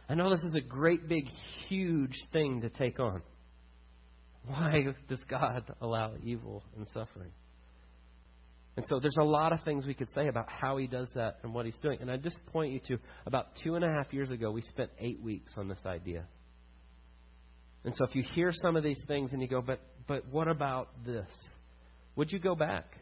I 0.08 0.14
know 0.14 0.30
this 0.30 0.42
is 0.42 0.54
a 0.54 0.60
great, 0.60 1.08
big, 1.08 1.24
huge 1.68 2.16
thing 2.32 2.62
to 2.62 2.70
take 2.70 2.98
on. 2.98 3.22
Why 4.46 4.94
does 5.08 5.18
God 5.28 5.64
allow 5.80 6.12
evil 6.22 6.62
and 6.76 6.86
suffering? 6.94 7.32
And 8.76 8.86
so 8.88 9.00
there's 9.00 9.16
a 9.18 9.24
lot 9.24 9.52
of 9.52 9.60
things 9.64 9.84
we 9.84 9.94
could 9.94 10.12
say 10.14 10.28
about 10.28 10.48
how 10.48 10.76
he 10.76 10.86
does 10.86 11.10
that 11.14 11.38
and 11.42 11.52
what 11.52 11.66
he's 11.66 11.78
doing. 11.78 11.98
And 12.00 12.10
I 12.10 12.16
just 12.16 12.38
point 12.52 12.72
you 12.72 12.80
to 12.88 12.98
about 13.26 13.48
two 13.62 13.74
and 13.74 13.84
a 13.84 13.88
half 13.88 14.12
years 14.12 14.30
ago, 14.30 14.50
we 14.50 14.62
spent 14.62 14.90
eight 15.00 15.20
weeks 15.20 15.52
on 15.56 15.66
this 15.68 15.80
idea. 15.84 16.26
And 17.86 17.94
so 17.96 18.04
if 18.04 18.14
you 18.14 18.22
hear 18.34 18.52
some 18.52 18.76
of 18.76 18.82
these 18.82 19.00
things 19.08 19.32
and 19.32 19.40
you 19.40 19.48
go, 19.48 19.62
but 19.62 19.80
but 20.06 20.26
what 20.30 20.48
about 20.48 20.88
this? 21.04 21.30
would 22.16 22.32
you 22.32 22.38
go 22.38 22.54
back? 22.54 22.96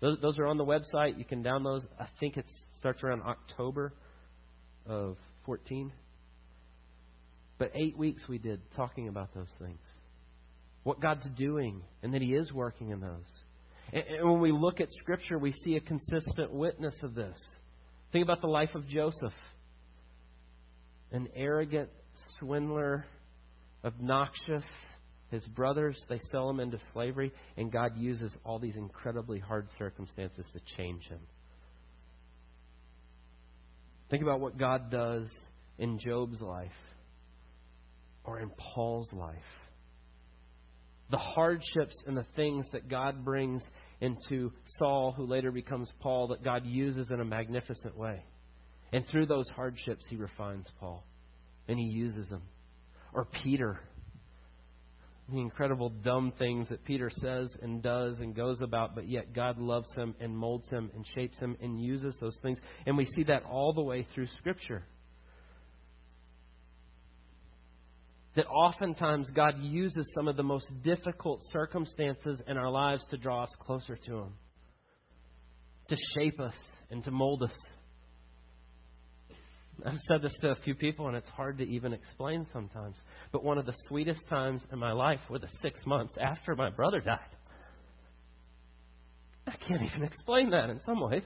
Those, 0.00 0.18
those 0.22 0.38
are 0.38 0.46
on 0.46 0.56
the 0.56 0.64
website. 0.64 1.18
You 1.18 1.24
can 1.24 1.42
download. 1.42 1.80
I 1.98 2.06
think 2.20 2.36
it 2.36 2.46
starts 2.78 3.02
around 3.02 3.22
October 3.22 3.92
of 4.86 5.16
14. 5.44 5.92
But 7.58 7.72
eight 7.74 7.98
weeks 7.98 8.22
we 8.28 8.38
did 8.38 8.60
talking 8.76 9.08
about 9.08 9.34
those 9.34 9.52
things. 9.58 9.80
What 10.84 11.00
God's 11.00 11.26
doing, 11.36 11.82
and 12.02 12.14
that 12.14 12.22
He 12.22 12.34
is 12.34 12.52
working 12.52 12.90
in 12.90 13.00
those. 13.00 13.26
And, 13.92 14.04
and 14.04 14.30
when 14.30 14.40
we 14.40 14.52
look 14.52 14.80
at 14.80 14.88
Scripture, 14.92 15.38
we 15.38 15.52
see 15.64 15.76
a 15.76 15.80
consistent 15.80 16.52
witness 16.52 16.94
of 17.02 17.14
this. 17.14 17.36
Think 18.12 18.22
about 18.22 18.40
the 18.40 18.46
life 18.46 18.74
of 18.74 18.86
Joseph 18.86 19.32
an 21.12 21.28
arrogant 21.36 21.88
swindler, 22.38 23.06
obnoxious, 23.86 24.64
his 25.30 25.46
brothers, 25.48 26.00
they 26.08 26.20
sell 26.30 26.50
him 26.50 26.60
into 26.60 26.78
slavery, 26.92 27.32
and 27.56 27.72
God 27.72 27.92
uses 27.96 28.34
all 28.44 28.58
these 28.58 28.76
incredibly 28.76 29.38
hard 29.38 29.68
circumstances 29.78 30.46
to 30.52 30.76
change 30.76 31.04
him. 31.08 31.20
Think 34.10 34.22
about 34.22 34.40
what 34.40 34.58
God 34.58 34.90
does 34.90 35.28
in 35.78 35.98
Job's 35.98 36.40
life 36.40 36.70
or 38.24 38.40
in 38.40 38.50
Paul's 38.50 39.12
life. 39.12 39.36
The 41.10 41.18
hardships 41.18 41.96
and 42.06 42.16
the 42.16 42.26
things 42.34 42.66
that 42.72 42.88
God 42.88 43.24
brings 43.24 43.62
into 44.00 44.52
Saul, 44.78 45.12
who 45.12 45.24
later 45.24 45.52
becomes 45.52 45.92
Paul, 46.00 46.28
that 46.28 46.42
God 46.42 46.66
uses 46.66 47.10
in 47.10 47.20
a 47.20 47.24
magnificent 47.24 47.96
way. 47.96 48.24
And 48.92 49.04
through 49.06 49.26
those 49.26 49.48
hardships, 49.50 50.04
he 50.08 50.16
refines 50.16 50.66
Paul 50.78 51.04
and 51.68 51.78
he 51.78 51.86
uses 51.86 52.28
them. 52.28 52.42
Or 53.12 53.26
Peter 53.42 53.80
the 55.28 55.40
incredible 55.40 55.88
dumb 55.88 56.32
things 56.38 56.68
that 56.68 56.84
Peter 56.84 57.10
says 57.10 57.50
and 57.60 57.82
does 57.82 58.16
and 58.18 58.34
goes 58.34 58.60
about, 58.60 58.94
but 58.94 59.08
yet 59.08 59.32
God 59.34 59.58
loves 59.58 59.88
him 59.96 60.14
and 60.20 60.36
molds 60.36 60.68
him 60.68 60.90
and 60.94 61.04
shapes 61.16 61.36
him 61.38 61.56
and 61.60 61.80
uses 61.80 62.16
those 62.20 62.38
things. 62.42 62.58
And 62.86 62.96
we 62.96 63.06
see 63.06 63.24
that 63.24 63.42
all 63.44 63.72
the 63.72 63.82
way 63.82 64.06
through 64.14 64.28
Scripture. 64.38 64.84
That 68.36 68.46
oftentimes 68.46 69.30
God 69.34 69.54
uses 69.60 70.08
some 70.14 70.28
of 70.28 70.36
the 70.36 70.42
most 70.42 70.66
difficult 70.84 71.40
circumstances 71.52 72.40
in 72.46 72.56
our 72.56 72.70
lives 72.70 73.04
to 73.10 73.16
draw 73.16 73.42
us 73.44 73.52
closer 73.60 73.96
to 73.96 74.18
Him, 74.18 74.34
to 75.88 75.96
shape 76.14 76.38
us 76.38 76.54
and 76.90 77.02
to 77.02 77.10
mold 77.10 77.42
us. 77.42 77.56
I've 79.84 80.00
said 80.08 80.22
this 80.22 80.34
to 80.40 80.50
a 80.50 80.56
few 80.56 80.74
people, 80.74 81.08
and 81.08 81.16
it's 81.16 81.28
hard 81.28 81.58
to 81.58 81.64
even 81.64 81.92
explain 81.92 82.46
sometimes. 82.52 82.96
But 83.30 83.44
one 83.44 83.58
of 83.58 83.66
the 83.66 83.74
sweetest 83.88 84.26
times 84.28 84.64
in 84.72 84.78
my 84.78 84.92
life 84.92 85.20
were 85.28 85.38
the 85.38 85.50
six 85.62 85.80
months 85.84 86.14
after 86.18 86.54
my 86.56 86.70
brother 86.70 87.00
died. 87.00 87.18
I 89.46 89.54
can't 89.56 89.82
even 89.82 90.02
explain 90.02 90.50
that 90.50 90.70
in 90.70 90.80
some 90.80 91.00
ways. 91.00 91.24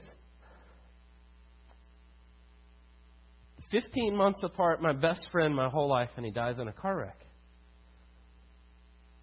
15 3.71 4.15
months 4.15 4.41
apart, 4.43 4.81
my 4.81 4.91
best 4.91 5.21
friend 5.31 5.55
my 5.55 5.69
whole 5.69 5.89
life, 5.89 6.09
and 6.17 6.25
he 6.25 6.31
dies 6.31 6.59
in 6.59 6.67
a 6.67 6.73
car 6.73 6.97
wreck. 6.97 7.17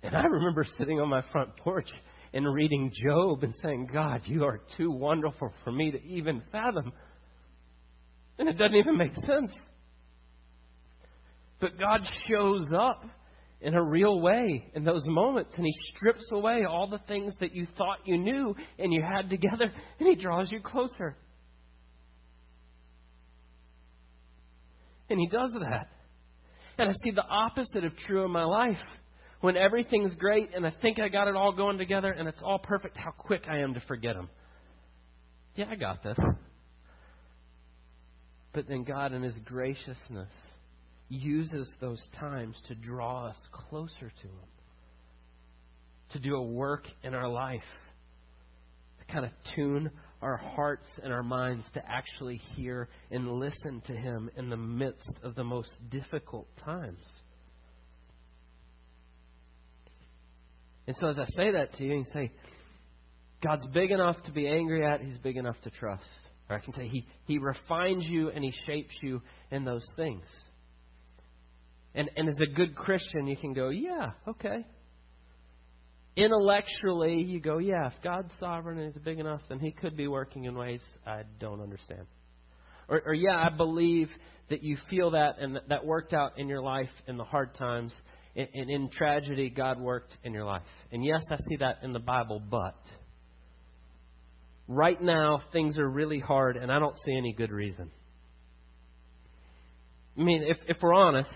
And 0.02 0.16
I 0.16 0.24
remember 0.24 0.64
sitting 0.78 1.00
on 1.00 1.08
my 1.08 1.22
front 1.30 1.56
porch 1.58 1.90
and 2.32 2.52
reading 2.52 2.90
Job 2.94 3.42
and 3.42 3.54
saying, 3.62 3.88
God, 3.92 4.22
you 4.24 4.44
are 4.44 4.60
too 4.76 4.90
wonderful 4.90 5.52
for 5.64 5.72
me 5.72 5.90
to 5.90 6.02
even 6.02 6.42
fathom. 6.50 6.92
And 8.38 8.48
it 8.48 8.56
doesn't 8.56 8.76
even 8.76 8.96
make 8.96 9.14
sense. 9.14 9.52
But 11.60 11.78
God 11.78 12.02
shows 12.28 12.66
up 12.74 13.04
in 13.60 13.74
a 13.74 13.82
real 13.82 14.20
way 14.20 14.70
in 14.74 14.84
those 14.84 15.02
moments, 15.06 15.52
and 15.56 15.66
He 15.66 15.74
strips 15.94 16.24
away 16.32 16.64
all 16.64 16.88
the 16.88 17.00
things 17.08 17.34
that 17.40 17.54
you 17.54 17.66
thought 17.76 17.98
you 18.04 18.16
knew 18.16 18.54
and 18.78 18.92
you 18.92 19.02
had 19.02 19.28
together, 19.28 19.72
and 19.98 20.08
He 20.08 20.14
draws 20.14 20.52
you 20.52 20.60
closer. 20.60 21.16
And 25.10 25.18
He 25.18 25.26
does 25.26 25.52
that. 25.60 25.88
And 26.78 26.88
I 26.88 26.92
see 27.04 27.10
the 27.10 27.26
opposite 27.26 27.82
of 27.82 27.96
true 27.96 28.24
in 28.24 28.30
my 28.30 28.44
life. 28.44 28.78
When 29.40 29.56
everything's 29.56 30.14
great 30.14 30.50
and 30.54 30.66
I 30.66 30.72
think 30.82 30.98
I 30.98 31.08
got 31.08 31.28
it 31.28 31.36
all 31.36 31.52
going 31.52 31.78
together 31.78 32.10
and 32.10 32.28
it's 32.28 32.40
all 32.42 32.58
perfect, 32.58 32.96
how 32.96 33.12
quick 33.12 33.44
I 33.48 33.58
am 33.58 33.74
to 33.74 33.80
forget 33.80 34.16
Him. 34.16 34.28
Yeah, 35.54 35.66
I 35.70 35.76
got 35.76 36.02
this. 36.02 36.18
But 38.58 38.66
then 38.66 38.82
God, 38.82 39.12
in 39.12 39.22
His 39.22 39.36
graciousness, 39.44 40.32
uses 41.08 41.70
those 41.80 42.02
times 42.18 42.60
to 42.66 42.74
draw 42.74 43.28
us 43.28 43.36
closer 43.52 44.10
to 44.10 44.26
Him, 44.26 44.48
to 46.10 46.18
do 46.18 46.34
a 46.34 46.42
work 46.42 46.88
in 47.04 47.14
our 47.14 47.28
life, 47.28 47.62
to 48.98 49.14
kind 49.14 49.24
of 49.24 49.30
tune 49.54 49.92
our 50.20 50.36
hearts 50.36 50.88
and 51.04 51.12
our 51.12 51.22
minds 51.22 51.66
to 51.74 51.82
actually 51.88 52.38
hear 52.56 52.88
and 53.12 53.30
listen 53.30 53.80
to 53.86 53.92
Him 53.92 54.28
in 54.36 54.50
the 54.50 54.56
midst 54.56 55.14
of 55.22 55.36
the 55.36 55.44
most 55.44 55.70
difficult 55.88 56.48
times. 56.56 57.06
And 60.88 60.96
so, 60.98 61.06
as 61.06 61.18
I 61.20 61.26
say 61.36 61.52
that 61.52 61.74
to 61.74 61.84
you, 61.84 61.94
you 61.94 62.04
say, 62.12 62.32
God's 63.40 63.68
big 63.68 63.92
enough 63.92 64.20
to 64.24 64.32
be 64.32 64.48
angry 64.48 64.84
at, 64.84 65.00
He's 65.00 65.18
big 65.18 65.36
enough 65.36 65.60
to 65.62 65.70
trust. 65.70 66.02
Or 66.48 66.56
I 66.56 66.60
can 66.60 66.72
say 66.72 66.88
he, 66.88 67.06
he 67.24 67.38
refines 67.38 68.06
you 68.06 68.30
and 68.30 68.42
he 68.42 68.52
shapes 68.66 68.94
you 69.02 69.20
in 69.50 69.64
those 69.64 69.86
things. 69.96 70.24
And, 71.94 72.10
and 72.16 72.28
as 72.28 72.36
a 72.40 72.46
good 72.46 72.74
Christian, 72.74 73.26
you 73.26 73.36
can 73.36 73.52
go, 73.52 73.70
yeah, 73.70 74.10
okay. 74.28 74.64
Intellectually, 76.16 77.22
you 77.22 77.40
go, 77.40 77.58
yeah, 77.58 77.86
if 77.86 77.92
God's 78.02 78.32
sovereign 78.40 78.78
and 78.78 78.92
He's 78.92 79.02
big 79.02 79.18
enough, 79.18 79.40
then 79.48 79.58
He 79.58 79.72
could 79.72 79.96
be 79.96 80.08
working 80.08 80.44
in 80.44 80.56
ways 80.56 80.80
I 81.06 81.22
don't 81.38 81.60
understand. 81.60 82.06
Or, 82.88 83.02
or 83.06 83.14
yeah, 83.14 83.36
I 83.36 83.54
believe 83.54 84.08
that 84.50 84.62
you 84.62 84.76
feel 84.90 85.12
that 85.12 85.38
and 85.40 85.56
that, 85.56 85.68
that 85.68 85.84
worked 85.84 86.12
out 86.12 86.38
in 86.38 86.48
your 86.48 86.62
life 86.62 86.90
in 87.06 87.16
the 87.16 87.24
hard 87.24 87.54
times. 87.54 87.92
And, 88.34 88.48
and 88.54 88.70
in 88.70 88.90
tragedy, 88.90 89.50
God 89.50 89.80
worked 89.80 90.16
in 90.24 90.32
your 90.32 90.44
life. 90.44 90.62
And 90.90 91.04
yes, 91.04 91.22
I 91.30 91.36
see 91.48 91.56
that 91.60 91.78
in 91.82 91.92
the 91.92 92.00
Bible, 92.00 92.40
but 92.40 92.80
right 94.68 95.00
now 95.00 95.42
things 95.52 95.78
are 95.78 95.88
really 95.88 96.20
hard 96.20 96.56
and 96.56 96.70
I 96.70 96.78
don't 96.78 96.96
see 97.04 97.16
any 97.16 97.32
good 97.32 97.50
reason. 97.50 97.90
I 100.16 100.22
mean, 100.22 100.42
if, 100.42 100.58
if 100.68 100.76
we're 100.82 100.94
honest, 100.94 101.30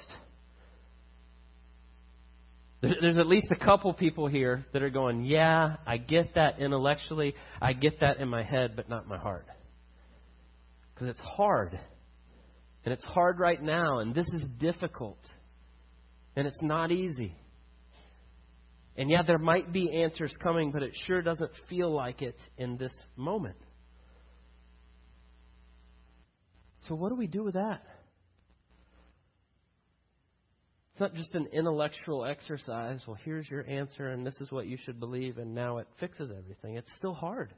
there's 2.83 3.17
at 3.17 3.29
least 3.29 3.47
a 3.51 3.57
couple 3.57 3.93
people 3.95 4.27
here 4.27 4.65
that 4.73 4.83
are 4.83 4.91
going, 4.91 5.25
Yeah, 5.25 5.77
I 5.87 5.99
get 5.99 6.35
that 6.35 6.59
intellectually. 6.59 7.35
I 7.61 7.75
get 7.75 8.01
that 8.01 8.19
in 8.19 8.29
my 8.29 8.43
head, 8.43 8.73
but 8.75 8.89
not 8.89 9.07
my 9.07 9.19
heart. 9.19 9.47
Because 10.93 11.09
it's 11.09 11.21
hard. 11.21 11.79
And 12.85 12.93
it's 12.93 13.05
hard 13.05 13.39
right 13.39 13.63
now, 13.63 14.01
and 14.01 14.13
this 14.13 14.27
is 14.35 14.43
difficult. 14.59 15.21
And 16.35 16.49
it's 16.49 16.61
not 16.61 16.91
easy. 16.91 17.37
And 18.97 19.11
yeah, 19.11 19.23
there 19.23 19.39
might 19.39 19.73
be 19.73 20.03
answers 20.03 20.33
coming, 20.43 20.71
but 20.71 20.83
it 20.83 20.93
sure 21.07 21.23
doesn't 21.23 21.53
feel 21.69 21.93
like 21.93 22.21
it 22.21 22.37
in 22.59 22.77
this 22.77 22.93
moment. 23.17 23.57
So, 26.89 26.95
what 26.95 27.09
do 27.09 27.15
we 27.15 27.27
do 27.27 27.45
with 27.45 27.55
that? 27.55 27.83
It's 30.93 31.01
not 31.01 31.15
just 31.15 31.35
an 31.35 31.49
intellectual 31.53 32.27
exercise. 32.27 33.01
Well, 33.07 33.17
here's 33.25 33.49
your 33.49 33.67
answer, 33.67 34.09
and 34.09 34.27
this 34.27 34.37
is 34.41 34.53
what 34.53 34.67
you 34.67 34.77
should 34.85 35.01
believe, 35.01 35.39
and 35.39 35.55
now 35.55 35.79
it 35.79 35.87
fixes 35.99 36.31
everything. 36.31 36.77
It's 36.77 36.91
still 36.99 37.15
hard. 37.15 37.55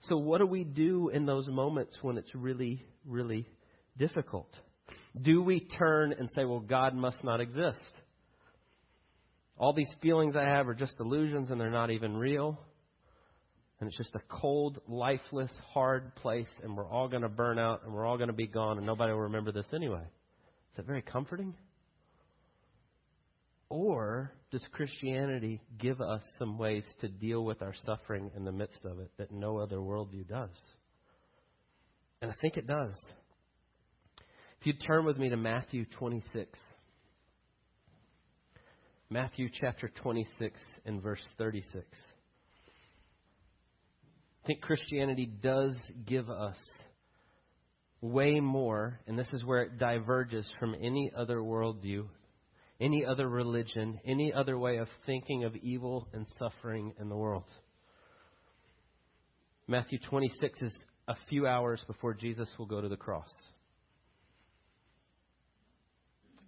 So, 0.00 0.16
what 0.16 0.38
do 0.38 0.46
we 0.46 0.62
do 0.62 1.08
in 1.08 1.26
those 1.26 1.48
moments 1.48 1.98
when 2.02 2.16
it's 2.16 2.32
really, 2.34 2.84
really 3.04 3.48
difficult? 3.96 4.56
Do 5.20 5.42
we 5.42 5.60
turn 5.60 6.12
and 6.12 6.28
say, 6.30 6.44
well, 6.44 6.60
God 6.60 6.94
must 6.94 7.24
not 7.24 7.40
exist? 7.40 7.80
All 9.58 9.72
these 9.72 9.92
feelings 10.02 10.36
I 10.36 10.44
have 10.44 10.68
are 10.68 10.74
just 10.74 11.00
illusions 11.00 11.50
and 11.50 11.60
they're 11.60 11.70
not 11.70 11.90
even 11.90 12.16
real. 12.16 12.60
And 13.80 13.88
it's 13.88 13.96
just 13.96 14.14
a 14.14 14.20
cold, 14.28 14.80
lifeless, 14.88 15.52
hard 15.72 16.14
place, 16.16 16.48
and 16.62 16.76
we're 16.76 16.88
all 16.88 17.08
going 17.08 17.22
to 17.22 17.28
burn 17.28 17.58
out 17.58 17.82
and 17.84 17.92
we're 17.92 18.06
all 18.06 18.16
going 18.16 18.28
to 18.28 18.34
be 18.34 18.46
gone, 18.46 18.78
and 18.78 18.86
nobody 18.86 19.12
will 19.12 19.20
remember 19.20 19.52
this 19.52 19.66
anyway. 19.74 20.00
Is 20.00 20.76
that 20.76 20.86
very 20.86 21.02
comforting? 21.02 21.54
Or 23.68 24.32
does 24.50 24.64
Christianity 24.72 25.60
give 25.78 26.00
us 26.00 26.22
some 26.38 26.56
ways 26.56 26.84
to 27.00 27.08
deal 27.08 27.44
with 27.44 27.60
our 27.60 27.74
suffering 27.84 28.30
in 28.34 28.44
the 28.44 28.52
midst 28.52 28.84
of 28.84 29.00
it 29.00 29.10
that 29.18 29.30
no 29.30 29.58
other 29.58 29.76
worldview 29.76 30.26
does? 30.26 30.56
And 32.22 32.30
I 32.30 32.34
think 32.40 32.56
it 32.56 32.66
does. 32.66 32.94
If 34.60 34.66
you'd 34.66 34.80
turn 34.86 35.04
with 35.04 35.18
me 35.18 35.28
to 35.28 35.36
Matthew 35.36 35.84
26. 35.98 36.58
Matthew 39.08 39.48
chapter 39.52 39.88
26 39.88 40.60
and 40.84 41.00
verse 41.00 41.22
36. 41.38 41.84
I 44.42 44.46
think 44.46 44.62
Christianity 44.62 45.26
does 45.26 45.76
give 46.04 46.28
us 46.28 46.56
way 48.00 48.40
more, 48.40 48.98
and 49.06 49.16
this 49.16 49.28
is 49.32 49.44
where 49.44 49.62
it 49.62 49.78
diverges 49.78 50.50
from 50.58 50.74
any 50.74 51.12
other 51.16 51.38
worldview, 51.38 52.06
any 52.80 53.04
other 53.04 53.28
religion, 53.28 54.00
any 54.04 54.32
other 54.32 54.58
way 54.58 54.78
of 54.78 54.88
thinking 55.06 55.44
of 55.44 55.54
evil 55.54 56.08
and 56.12 56.26
suffering 56.40 56.92
in 57.00 57.08
the 57.08 57.16
world. 57.16 57.48
Matthew 59.68 60.00
26 60.08 60.62
is 60.62 60.76
a 61.06 61.14
few 61.28 61.46
hours 61.46 61.80
before 61.86 62.14
Jesus 62.14 62.48
will 62.58 62.66
go 62.66 62.80
to 62.80 62.88
the 62.88 62.96
cross. 62.96 63.30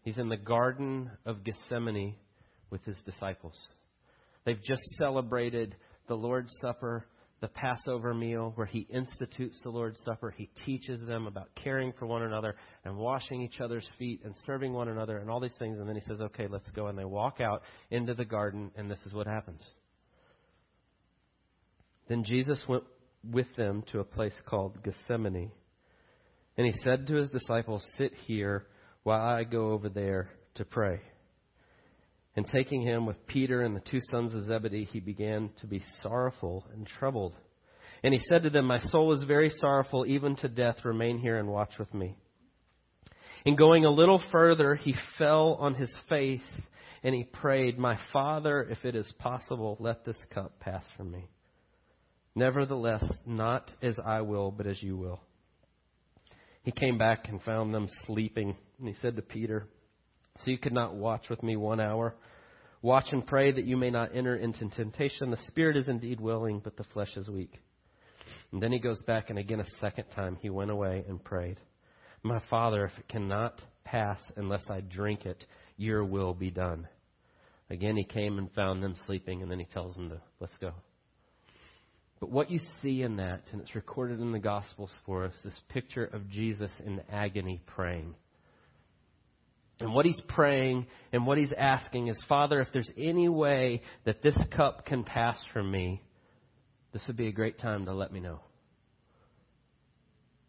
He's 0.03 0.19
in 0.19 0.29
the 0.29 0.37
Garden 0.37 1.13
of 1.25 1.45
Gethsemane 1.45 2.17
with 2.71 2.85
his 2.85 2.97
disciples. 3.05 3.59
They've 4.45 4.63
just 4.63 4.83
celebrated 4.99 5.75
the 6.07 6.15
Lord's 6.15 6.53
Supper 6.61 7.07
the 7.41 7.49
Passover 7.49 8.15
meal 8.15 8.53
where 8.57 8.67
he 8.67 8.87
institutes 8.91 9.61
the 9.63 9.71
Lord's 9.71 10.01
Supper. 10.05 10.35
He 10.37 10.51
teaches 10.67 11.01
them 11.07 11.27
about 11.27 11.49
caring 11.55 11.93
for 11.93 12.07
one 12.07 12.23
another 12.23 12.57
and 12.85 12.97
washing 12.97 13.43
each 13.43 13.61
other's 13.61 13.89
feet 13.99 14.23
and 14.25 14.35
serving 14.45 14.73
one 14.73 14.89
another 14.89 15.19
and 15.19 15.31
all 15.31 15.41
these 15.41 15.55
things. 15.59 15.79
And 15.79 15.89
then 15.89 15.95
he 15.95 16.03
says, 16.03 16.21
okay, 16.21 16.49
let's 16.49 16.69
go. 16.73 16.89
And 16.89 16.99
they 16.99 17.05
walk 17.05 17.41
out 17.41 17.63
into 17.91 18.15
the 18.15 18.25
garden, 18.25 18.73
and 18.77 18.91
this 18.91 18.99
is 19.07 19.13
what 19.13 19.27
happens. 19.27 19.65
Then 22.09 22.25
Jesus 22.25 22.61
went 22.69 22.85
with 23.23 23.55
them 23.57 23.85
to 23.93 24.01
a 24.01 24.05
place 24.05 24.35
called 24.47 24.83
Gethsemane. 24.83 25.53
And 26.57 26.67
he 26.67 26.75
said 26.83 27.07
to 27.07 27.15
his 27.15 27.31
disciples, 27.31 27.87
Sit 27.99 28.15
here 28.27 28.67
while 29.05 29.21
I 29.21 29.45
go 29.45 29.71
over 29.71 29.89
there 29.89 30.31
to 30.57 30.65
pray. 30.65 31.01
And 32.37 32.47
taking 32.47 32.83
him 32.83 33.05
with 33.07 33.27
Peter 33.27 33.63
and 33.63 33.75
the 33.75 33.81
two 33.81 34.01
sons 34.11 34.33
of 34.35 34.45
Zebedee, 34.45 34.85
he 34.85 35.01
began 35.01 35.51
to 35.61 35.67
be 35.67 35.83
sorrowful 36.03 36.65
and 36.73 36.87
troubled. 36.87 37.35
And 38.03 38.15
he 38.15 38.21
said 38.29 38.45
to 38.45 38.51
them, 38.51 38.67
My 38.67 38.79
soul 38.79 39.13
is 39.13 39.25
very 39.25 39.51
sorrowful, 39.51 40.07
even 40.07 40.37
to 40.37 40.49
death. 40.49 40.85
Remain 40.85 41.19
here 41.19 41.39
and 41.39 41.49
watch 41.49 41.73
with 41.79 41.93
me. 41.93 42.15
And 43.45 43.57
going 43.57 43.85
a 43.85 43.91
little 43.91 44.23
further, 44.31 44.75
he 44.75 44.95
fell 45.17 45.55
on 45.55 45.75
his 45.75 45.93
face 46.09 46.41
and 47.03 47.15
he 47.15 47.25
prayed, 47.25 47.79
My 47.79 47.99
Father, 48.13 48.63
if 48.71 48.85
it 48.85 48.95
is 48.95 49.11
possible, 49.19 49.77
let 49.81 50.05
this 50.05 50.19
cup 50.31 50.61
pass 50.61 50.85
from 50.97 51.11
me. 51.11 51.29
Nevertheless, 52.35 53.05
not 53.27 53.71
as 53.83 53.97
I 54.05 54.21
will, 54.21 54.51
but 54.51 54.67
as 54.67 54.83
you 54.83 54.97
will. 54.97 55.21
He 56.63 56.73
came 56.73 56.99
back 56.99 57.29
and 57.29 57.43
found 57.43 57.75
them 57.75 57.89
sleeping. 58.07 58.57
And 58.79 58.89
he 58.89 58.95
said 59.01 59.17
to 59.17 59.23
Peter, 59.23 59.67
So 60.39 60.51
you 60.51 60.59
could 60.59 60.73
not 60.73 60.95
watch 60.95 61.29
with 61.29 61.43
me 61.43 61.57
one 61.57 61.81
hour? 61.81 62.15
Watch 62.81 63.07
and 63.11 63.27
pray 63.27 63.51
that 63.51 63.65
you 63.65 63.77
may 63.77 63.91
not 63.91 64.15
enter 64.15 64.37
into 64.37 64.69
temptation. 64.69 65.31
The 65.31 65.39
spirit 65.49 65.77
is 65.77 65.89
indeed 65.89 66.21
willing, 66.21 66.61
but 66.63 66.77
the 66.77 66.85
flesh 66.93 67.17
is 67.17 67.29
weak. 67.29 67.59
And 68.53 68.63
then 68.63 68.73
he 68.73 68.79
goes 68.79 69.03
back, 69.03 69.31
and 69.31 69.39
again, 69.39 69.61
a 69.61 69.67
second 69.81 70.05
time, 70.15 70.39
he 70.41 70.49
went 70.49 70.71
away 70.71 71.05
and 71.09 71.23
prayed, 71.23 71.59
My 72.23 72.41
Father, 72.49 72.85
if 72.85 72.97
it 72.99 73.09
cannot 73.09 73.61
pass 73.85 74.19
unless 74.37 74.63
I 74.71 74.81
drink 74.81 75.27
it, 75.27 75.45
your 75.77 76.05
will 76.05 76.35
be 76.35 76.51
done. 76.51 76.87
Again, 77.69 77.97
he 77.97 78.05
came 78.05 78.39
and 78.39 78.51
found 78.53 78.83
them 78.83 78.95
sleeping, 79.07 79.43
and 79.43 79.51
then 79.51 79.59
he 79.59 79.67
tells 79.67 79.97
them 79.97 80.11
to, 80.11 80.21
Let's 80.41 80.57
go. 80.61 80.73
But 82.21 82.31
what 82.31 82.51
you 82.51 82.61
see 82.83 83.03
in 83.03 83.17
that, 83.17 83.43
and 83.53 83.61
it's 83.61 83.75
recorded 83.75 84.21
in 84.21 84.33
the 84.33 84.39
Gospels 84.39 84.91
for 85.05 85.25
us, 85.25 85.39
this 85.45 85.59
picture 85.69 86.05
of 86.05 86.29
Jesus 86.31 86.71
in 86.85 87.01
agony 87.11 87.61
praying. 87.67 88.15
And 89.81 89.95
what 89.95 90.07
he's 90.07 90.21
praying 90.29 90.87
and 91.13 91.27
what 91.27 91.39
he's 91.39 91.53
asking 91.53 92.09
is, 92.09 92.21
Father, 92.29 92.61
if 92.61 92.69
there's 92.73 92.91
any 92.97 93.29
way 93.29 93.83
that 94.05 94.23
this 94.23 94.37
cup 94.55 94.87
can 94.87 95.05
pass 95.05 95.39
from 95.53 95.71
me, 95.71 96.03
this 96.93 97.03
would 97.07 97.17
be 97.17 97.29
a 97.29 97.33
great 97.33 97.59
time 97.59 97.87
to 97.87 97.95
let 97.95 98.13
me 98.13 98.21
know. 98.21 98.41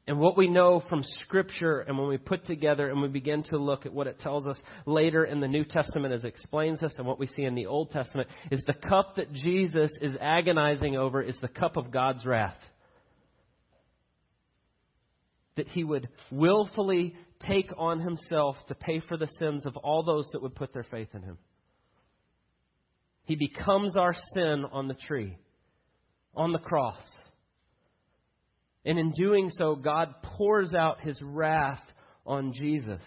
And 0.08 0.18
what 0.18 0.36
we 0.36 0.48
know 0.48 0.82
from 0.90 1.04
Scripture, 1.24 1.82
and 1.82 1.96
when 1.96 2.08
we 2.08 2.18
put 2.18 2.44
together 2.46 2.90
and 2.90 3.00
we 3.00 3.10
begin 3.10 3.44
to 3.44 3.60
look 3.60 3.86
at 3.86 3.94
what 3.94 4.08
it 4.08 4.20
tells 4.20 4.48
us 4.48 4.58
later 4.88 5.24
in 5.24 5.40
the 5.40 5.48
New 5.48 5.64
Testament 5.64 6.12
as 6.12 6.24
it 6.24 6.30
explains 6.30 6.80
this, 6.80 6.96
and 6.98 7.06
what 7.06 7.20
we 7.20 7.28
see 7.28 7.44
in 7.44 7.54
the 7.54 7.68
Old 7.68 7.92
Testament, 7.92 8.28
is 8.50 8.64
the 8.66 8.74
cup 8.74 9.18
that 9.18 9.32
Jesus 9.32 9.92
is 10.02 10.14
agonizing 10.20 10.98
over 10.98 11.22
is 11.22 11.38
the 11.44 11.48
cup 11.48 11.78
of 11.78 11.92
God's 11.92 12.26
wrath. 12.26 12.58
That 15.60 15.68
he 15.68 15.84
would 15.84 16.08
willfully 16.32 17.16
take 17.46 17.70
on 17.78 18.00
himself 18.00 18.56
to 18.70 18.76
pay 18.76 19.02
for 19.02 19.18
the 19.18 19.28
sins 19.40 19.66
of 19.66 19.76
all 19.76 20.04
those 20.04 20.26
that 20.32 20.42
would 20.42 20.56
put 20.56 20.72
their 20.72 20.86
faith 20.86 21.10
in 21.14 21.22
him. 21.22 21.38
He 23.26 23.36
becomes 23.36 23.98
our 23.98 24.16
sin 24.34 24.64
on 24.72 24.88
the 24.88 24.94
tree, 24.94 25.38
on 26.34 26.54
the 26.54 26.60
cross. 26.60 27.04
And 28.86 28.98
in 28.98 29.12
doing 29.12 29.52
so, 29.58 29.76
God 29.76 30.16
pours 30.24 30.74
out 30.74 31.02
his 31.02 31.20
wrath 31.22 31.84
on 32.26 32.54
Jesus 32.54 33.04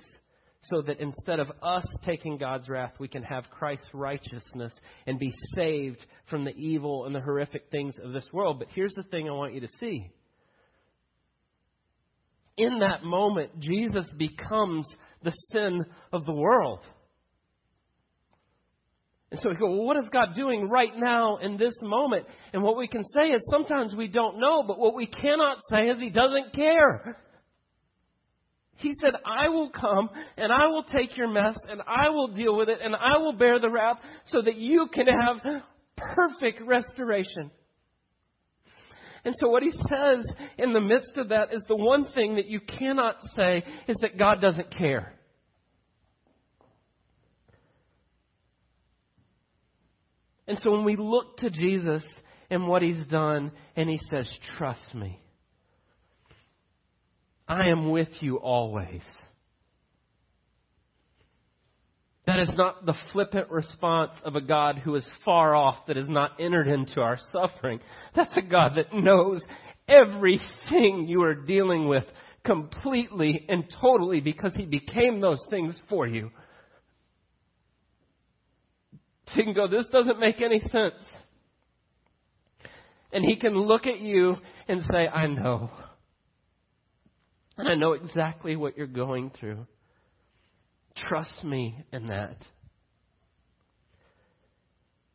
so 0.64 0.82
that 0.82 1.00
instead 1.00 1.40
of 1.40 1.50
us 1.62 1.86
taking 2.04 2.36
God's 2.36 2.68
wrath, 2.68 2.92
we 2.98 3.08
can 3.08 3.22
have 3.22 3.48
Christ's 3.48 3.88
righteousness 3.94 4.74
and 5.06 5.18
be 5.18 5.32
saved 5.54 6.04
from 6.28 6.44
the 6.44 6.54
evil 6.54 7.06
and 7.06 7.14
the 7.14 7.20
horrific 7.20 7.70
things 7.70 7.94
of 8.04 8.12
this 8.12 8.28
world. 8.30 8.58
But 8.58 8.68
here's 8.74 8.94
the 8.94 9.04
thing 9.04 9.26
I 9.26 9.32
want 9.32 9.54
you 9.54 9.62
to 9.62 9.68
see 9.80 10.10
in 12.56 12.80
that 12.80 13.02
moment, 13.02 13.58
Jesus 13.58 14.10
becomes 14.16 14.86
the 15.22 15.32
sin 15.52 15.84
of 16.12 16.24
the 16.24 16.32
world. 16.32 16.80
And 19.30 19.40
so 19.40 19.48
we 19.48 19.56
go, 19.56 19.70
well, 19.70 19.86
what 19.86 19.96
is 19.96 20.10
God 20.12 20.34
doing 20.36 20.68
right 20.68 20.92
now 20.94 21.38
in 21.38 21.56
this 21.56 21.72
moment? 21.80 22.26
And 22.52 22.62
what 22.62 22.76
we 22.76 22.86
can 22.86 23.02
say 23.14 23.30
is 23.30 23.40
sometimes 23.50 23.96
we 23.96 24.06
don't 24.06 24.38
know, 24.38 24.62
but 24.62 24.78
what 24.78 24.94
we 24.94 25.06
cannot 25.06 25.56
say 25.70 25.88
is 25.88 25.98
He 25.98 26.10
doesn't 26.10 26.52
care. 26.54 27.16
He 28.76 28.92
said, 29.00 29.14
I 29.24 29.48
will 29.48 29.70
come 29.70 30.10
and 30.36 30.52
I 30.52 30.66
will 30.66 30.82
take 30.82 31.16
your 31.16 31.28
mess 31.28 31.56
and 31.68 31.80
I 31.86 32.10
will 32.10 32.28
deal 32.28 32.56
with 32.56 32.68
it 32.68 32.80
and 32.82 32.94
I 32.94 33.16
will 33.18 33.32
bear 33.32 33.58
the 33.58 33.70
wrath 33.70 33.98
so 34.26 34.42
that 34.42 34.56
you 34.56 34.88
can 34.92 35.06
have 35.06 35.62
perfect 35.96 36.60
restoration. 36.66 37.50
And 39.24 39.34
so 39.40 39.48
what 39.48 39.62
he 39.62 39.70
says 39.70 40.24
in 40.58 40.72
the 40.72 40.80
midst 40.80 41.16
of 41.16 41.28
that 41.28 41.52
is 41.52 41.62
the 41.68 41.76
one 41.76 42.06
thing 42.06 42.36
that 42.36 42.46
you 42.46 42.60
cannot 42.60 43.16
say 43.36 43.64
is 43.86 43.96
that 44.00 44.18
God 44.18 44.40
doesn't 44.40 44.76
care. 44.76 45.14
And 50.48 50.58
so 50.58 50.72
when 50.72 50.84
we 50.84 50.96
look 50.96 51.36
to 51.38 51.50
Jesus 51.50 52.04
and 52.50 52.66
what 52.66 52.82
he's 52.82 53.06
done, 53.06 53.52
and 53.76 53.88
he 53.88 54.00
says, 54.10 54.30
Trust 54.58 54.94
me, 54.94 55.20
I 57.46 57.68
am 57.68 57.90
with 57.90 58.10
you 58.20 58.36
always. 58.36 59.02
That 62.32 62.48
is 62.48 62.56
not 62.56 62.86
the 62.86 62.94
flippant 63.12 63.50
response 63.50 64.12
of 64.24 64.36
a 64.36 64.40
God 64.40 64.78
who 64.78 64.94
is 64.94 65.06
far 65.22 65.54
off, 65.54 65.86
that 65.86 65.98
has 65.98 66.08
not 66.08 66.40
entered 66.40 66.66
into 66.66 67.02
our 67.02 67.18
suffering. 67.30 67.78
That's 68.16 68.34
a 68.38 68.42
God 68.42 68.72
that 68.76 68.94
knows 68.94 69.44
everything 69.86 71.08
you 71.08 71.22
are 71.24 71.34
dealing 71.34 71.88
with 71.88 72.04
completely 72.42 73.44
and 73.50 73.64
totally 73.82 74.20
because 74.20 74.54
He 74.54 74.64
became 74.64 75.20
those 75.20 75.44
things 75.50 75.78
for 75.90 76.06
you. 76.06 76.30
So 79.28 79.34
you 79.36 79.44
can 79.44 79.52
go, 79.52 79.68
this 79.68 79.86
doesn't 79.92 80.18
make 80.18 80.40
any 80.40 80.60
sense. 80.60 81.06
And 83.12 83.26
He 83.26 83.36
can 83.36 83.52
look 83.52 83.86
at 83.86 84.00
you 84.00 84.36
and 84.68 84.80
say, 84.90 85.06
I 85.06 85.26
know. 85.26 85.68
And 87.58 87.68
I 87.68 87.74
know 87.74 87.92
exactly 87.92 88.56
what 88.56 88.78
you're 88.78 88.86
going 88.86 89.32
through. 89.38 89.66
Trust 90.96 91.44
me 91.44 91.84
in 91.92 92.06
that. 92.06 92.36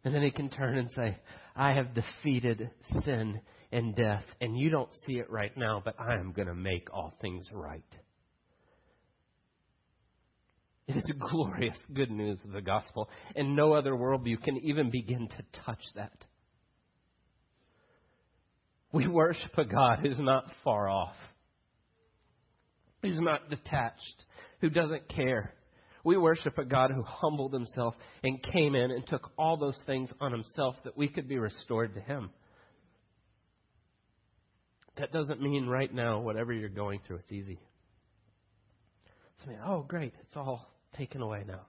And 0.03 0.13
then 0.13 0.21
he 0.21 0.31
can 0.31 0.49
turn 0.49 0.77
and 0.77 0.89
say, 0.91 1.17
I 1.55 1.73
have 1.73 1.93
defeated 1.93 2.69
sin 3.03 3.41
and 3.71 3.95
death, 3.95 4.23
and 4.39 4.57
you 4.57 4.69
don't 4.69 4.93
see 5.05 5.13
it 5.13 5.29
right 5.29 5.55
now, 5.57 5.81
but 5.83 5.95
I 5.99 6.13
am 6.13 6.31
going 6.31 6.47
to 6.47 6.55
make 6.55 6.87
all 6.93 7.13
things 7.21 7.47
right. 7.51 7.83
It 10.87 10.95
is 10.95 11.03
the 11.03 11.13
glorious 11.13 11.77
good 11.93 12.09
news 12.09 12.39
of 12.45 12.53
the 12.53 12.61
gospel, 12.61 13.09
and 13.35 13.55
no 13.55 13.73
other 13.73 13.91
worldview 13.91 14.41
can 14.41 14.57
even 14.57 14.89
begin 14.89 15.27
to 15.27 15.61
touch 15.65 15.83
that. 15.95 16.23
We 18.93 19.07
worship 19.07 19.57
a 19.57 19.65
God 19.65 19.99
who's 20.01 20.19
not 20.19 20.45
far 20.63 20.87
off, 20.87 21.15
who's 23.01 23.19
not 23.19 23.49
detached, 23.49 24.23
who 24.61 24.69
doesn't 24.69 25.09
care. 25.09 25.53
We 26.03 26.17
worship 26.17 26.57
a 26.57 26.65
God 26.65 26.91
who 26.91 27.03
humbled 27.03 27.53
himself 27.53 27.95
and 28.23 28.41
came 28.53 28.75
in 28.75 28.91
and 28.91 29.05
took 29.07 29.31
all 29.37 29.57
those 29.57 29.79
things 29.85 30.09
on 30.21 30.31
himself 30.31 30.75
that 30.83 30.97
we 30.97 31.07
could 31.07 31.27
be 31.27 31.37
restored 31.37 31.95
to 31.95 32.01
him. 32.01 32.29
That 34.97 35.11
doesn't 35.11 35.41
mean 35.41 35.67
right 35.67 35.93
now, 35.93 36.19
whatever 36.19 36.53
you're 36.53 36.69
going 36.69 37.01
through, 37.05 37.17
it's 37.17 37.31
easy. 37.31 37.59
It's 39.37 39.47
mean, 39.47 39.59
oh, 39.65 39.83
great, 39.87 40.13
it's 40.21 40.35
all 40.35 40.67
taken 40.97 41.21
away 41.21 41.43
now. 41.47 41.67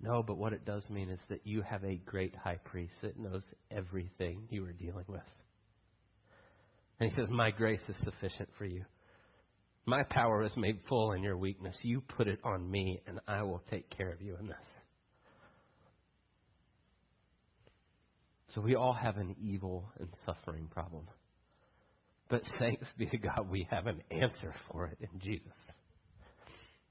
No, 0.00 0.22
but 0.22 0.36
what 0.36 0.52
it 0.52 0.64
does 0.64 0.88
mean 0.90 1.08
is 1.08 1.20
that 1.28 1.46
you 1.46 1.62
have 1.62 1.82
a 1.82 1.96
great 1.96 2.34
high 2.36 2.58
priest 2.64 2.92
that 3.02 3.18
knows 3.18 3.42
everything 3.70 4.42
you 4.50 4.64
are 4.66 4.72
dealing 4.72 5.06
with. 5.08 5.22
And 7.00 7.10
he 7.10 7.16
says, 7.16 7.28
My 7.30 7.50
grace 7.50 7.80
is 7.88 7.96
sufficient 8.04 8.48
for 8.58 8.66
you. 8.66 8.84
My 9.86 10.02
power 10.02 10.42
is 10.42 10.56
made 10.56 10.78
full 10.88 11.12
in 11.12 11.22
your 11.22 11.36
weakness. 11.36 11.76
You 11.82 12.00
put 12.00 12.26
it 12.26 12.40
on 12.42 12.70
me, 12.70 13.00
and 13.06 13.20
I 13.28 13.42
will 13.42 13.62
take 13.70 13.90
care 13.90 14.10
of 14.10 14.22
you 14.22 14.36
in 14.40 14.46
this. 14.46 14.56
So 18.54 18.60
we 18.60 18.76
all 18.76 18.94
have 18.94 19.16
an 19.16 19.34
evil 19.42 19.90
and 19.98 20.08
suffering 20.24 20.68
problem. 20.70 21.06
But 22.30 22.42
thanks 22.58 22.86
be 22.96 23.06
to 23.06 23.18
God, 23.18 23.48
we 23.50 23.66
have 23.70 23.86
an 23.86 24.00
answer 24.10 24.54
for 24.70 24.86
it 24.86 24.98
in 25.00 25.20
Jesus. 25.20 25.52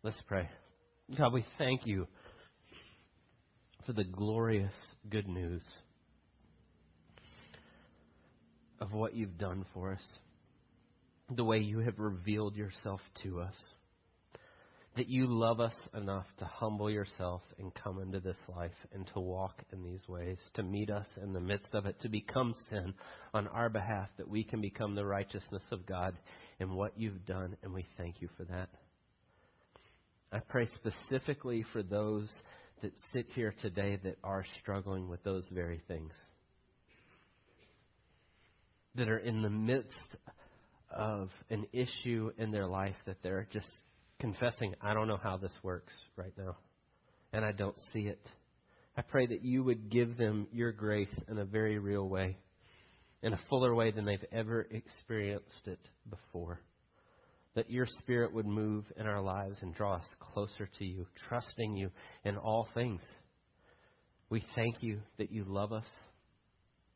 Let's 0.04 0.22
pray. 0.28 0.50
God, 1.18 1.34
we 1.34 1.46
thank 1.58 1.88
you 1.88 2.08
for 3.86 3.94
the 3.94 4.04
glorious 4.04 4.74
good 5.10 5.28
news 5.28 5.62
of 8.80 8.94
what 8.94 9.16
you've 9.16 9.38
done 9.38 9.66
for 9.74 9.94
us, 9.94 10.04
the 11.36 11.44
way 11.44 11.60
you 11.60 11.80
have 11.80 12.00
revealed 12.00 12.56
yourself 12.56 13.02
to 13.24 13.42
us, 13.42 13.56
that 14.96 15.10
you 15.10 15.26
love 15.28 15.60
us 15.60 15.74
enough 15.96 16.26
to 16.38 16.46
humble 16.46 16.90
yourself 16.90 17.42
and 17.58 17.74
come 17.74 18.00
into 18.00 18.20
this 18.20 18.38
life 18.48 18.72
and 18.94 19.08
to 19.14 19.20
walk 19.20 19.64
in 19.72 19.84
these 19.84 20.08
ways, 20.08 20.38
to 20.54 20.64
meet 20.64 20.90
us 20.90 21.08
in 21.22 21.34
the 21.34 21.40
midst 21.40 21.74
of 21.74 21.86
it, 21.86 22.00
to 22.02 22.10
become 22.10 22.54
sin 22.70 22.94
on 23.34 23.48
our 23.48 23.70
behalf, 23.70 24.10
that 24.18 24.30
we 24.30 24.44
can 24.44 24.62
become 24.62 24.94
the 24.94 25.06
righteousness 25.06 25.64
of 25.72 25.86
God 25.86 26.16
in 26.60 26.76
what 26.76 26.94
you've 26.96 27.26
done, 27.26 27.58
and 27.64 27.74
we 27.74 27.86
thank 27.98 28.22
you 28.22 28.30
for 28.38 28.44
that. 28.44 28.70
I 30.32 30.40
pray 30.40 30.68
specifically 30.76 31.66
for 31.74 31.84
those 31.84 32.32
that 32.82 32.92
sit 33.14 33.28
here 33.34 33.54
today 33.62 34.00
that 34.04 34.18
are 34.24 34.46
struggling 34.62 35.08
with 35.08 35.24
those 35.24 35.46
very 35.52 35.82
things. 35.88 36.14
That 38.96 39.10
are 39.10 39.20
in 39.20 39.42
the 39.42 39.50
midst 39.50 39.98
of 40.94 41.30
an 41.50 41.66
issue 41.74 42.32
in 42.38 42.52
their 42.52 42.68
life 42.68 42.96
that 43.06 43.18
they're 43.24 43.48
just 43.52 43.70
confessing, 44.20 44.76
I 44.82 44.94
don't 44.94 45.08
know 45.08 45.20
how 45.22 45.38
this 45.38 45.54
works 45.64 45.94
right 46.16 46.34
now, 46.38 46.58
and 47.32 47.44
I 47.44 47.52
don't 47.52 47.78
see 47.94 48.02
it. 48.02 48.22
I 48.96 49.02
pray 49.02 49.26
that 49.28 49.44
you 49.44 49.64
would 49.64 49.90
give 49.90 50.18
them 50.18 50.48
your 50.52 50.72
grace 50.72 51.16
in 51.28 51.40
a 51.40 51.46
very 51.46 51.80
real 51.80 52.08
way, 52.08 52.38
in 53.22 53.34
a 53.34 53.40
fuller 53.50 53.74
way 53.74 53.92
than 53.92 54.06
they've 54.06 54.26
ever 54.32 54.68
experienced 54.72 55.68
it 55.68 55.80
before 56.10 56.60
that 57.56 57.70
your 57.70 57.86
Spirit 58.00 58.34
would 58.34 58.46
move 58.46 58.86
in 58.98 59.06
our 59.06 59.22
lives 59.22 59.58
and 59.62 59.76
draw 59.76 59.96
us 59.96 60.08
closer 60.20 60.68
to 60.80 60.86
you, 60.86 61.06
trusting 61.28 61.76
you 61.76 61.92
in 62.26 62.38
all 62.38 62.68
things. 62.74 63.02
We 64.30 64.44
thank 64.56 64.82
you 64.82 65.02
that 65.18 65.32
you 65.32 65.46
love 65.48 65.72
us, 65.72 65.86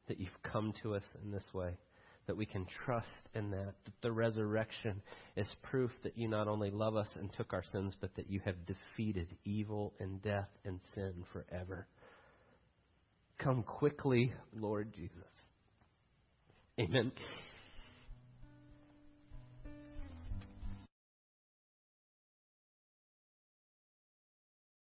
that 0.08 0.20
you've 0.20 0.30
come 0.52 0.74
to 0.82 0.96
us 0.96 1.04
in 1.24 1.32
this 1.32 1.46
way, 1.54 1.78
that 2.28 2.38
we 2.38 2.46
can 2.46 2.66
trust 2.86 3.08
in 3.34 3.50
that, 3.52 3.74
that 3.86 4.02
the 4.02 4.12
resurrection 4.12 5.02
is 5.36 5.48
proof 5.64 5.92
that 6.04 6.18
you 6.18 6.28
not 6.28 6.48
only 6.48 6.70
love 6.70 6.96
us 6.96 7.10
and 7.20 7.32
took 7.34 7.54
our 7.54 7.64
sins, 7.72 7.94
but 8.00 8.14
that 8.16 8.30
you 8.30 8.42
have 8.46 8.56
defeated 8.66 9.28
evil 9.46 9.94
and 10.00 10.22
death 10.22 10.50
and 10.66 10.80
sin 10.94 11.14
forever. 11.32 11.88
Come 13.40 13.64
quickly, 13.64 14.34
Lord 14.54 14.94
Jesus. 14.94 15.14
Amen. 16.80 17.12